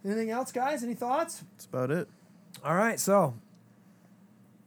[0.04, 0.82] Anything else, guys?
[0.82, 1.44] Any thoughts?
[1.52, 2.08] That's about it.
[2.64, 3.34] All right, so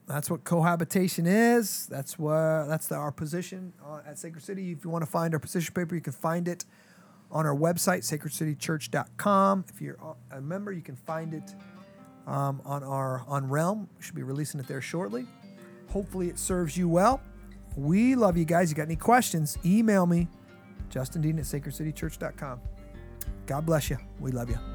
[0.08, 1.88] that's what cohabitation is.
[1.88, 4.72] That's what that's the, our position uh, at Sacred City.
[4.72, 6.66] If you want to find our position paper, you can find it
[7.32, 9.66] on our website, sacredcitychurch.com.
[9.74, 9.98] If you're
[10.32, 11.56] a member, you can find it
[12.28, 13.90] um, on our on Realm.
[13.98, 15.26] We should be releasing it there shortly.
[15.90, 17.22] Hopefully, it serves you well.
[17.76, 18.70] We love you guys.
[18.70, 19.58] You got any questions?
[19.66, 20.28] Email me,
[20.90, 22.62] Justin Dean at sacredcitychurch.com.
[23.48, 23.98] God bless you.
[24.20, 24.75] We love you.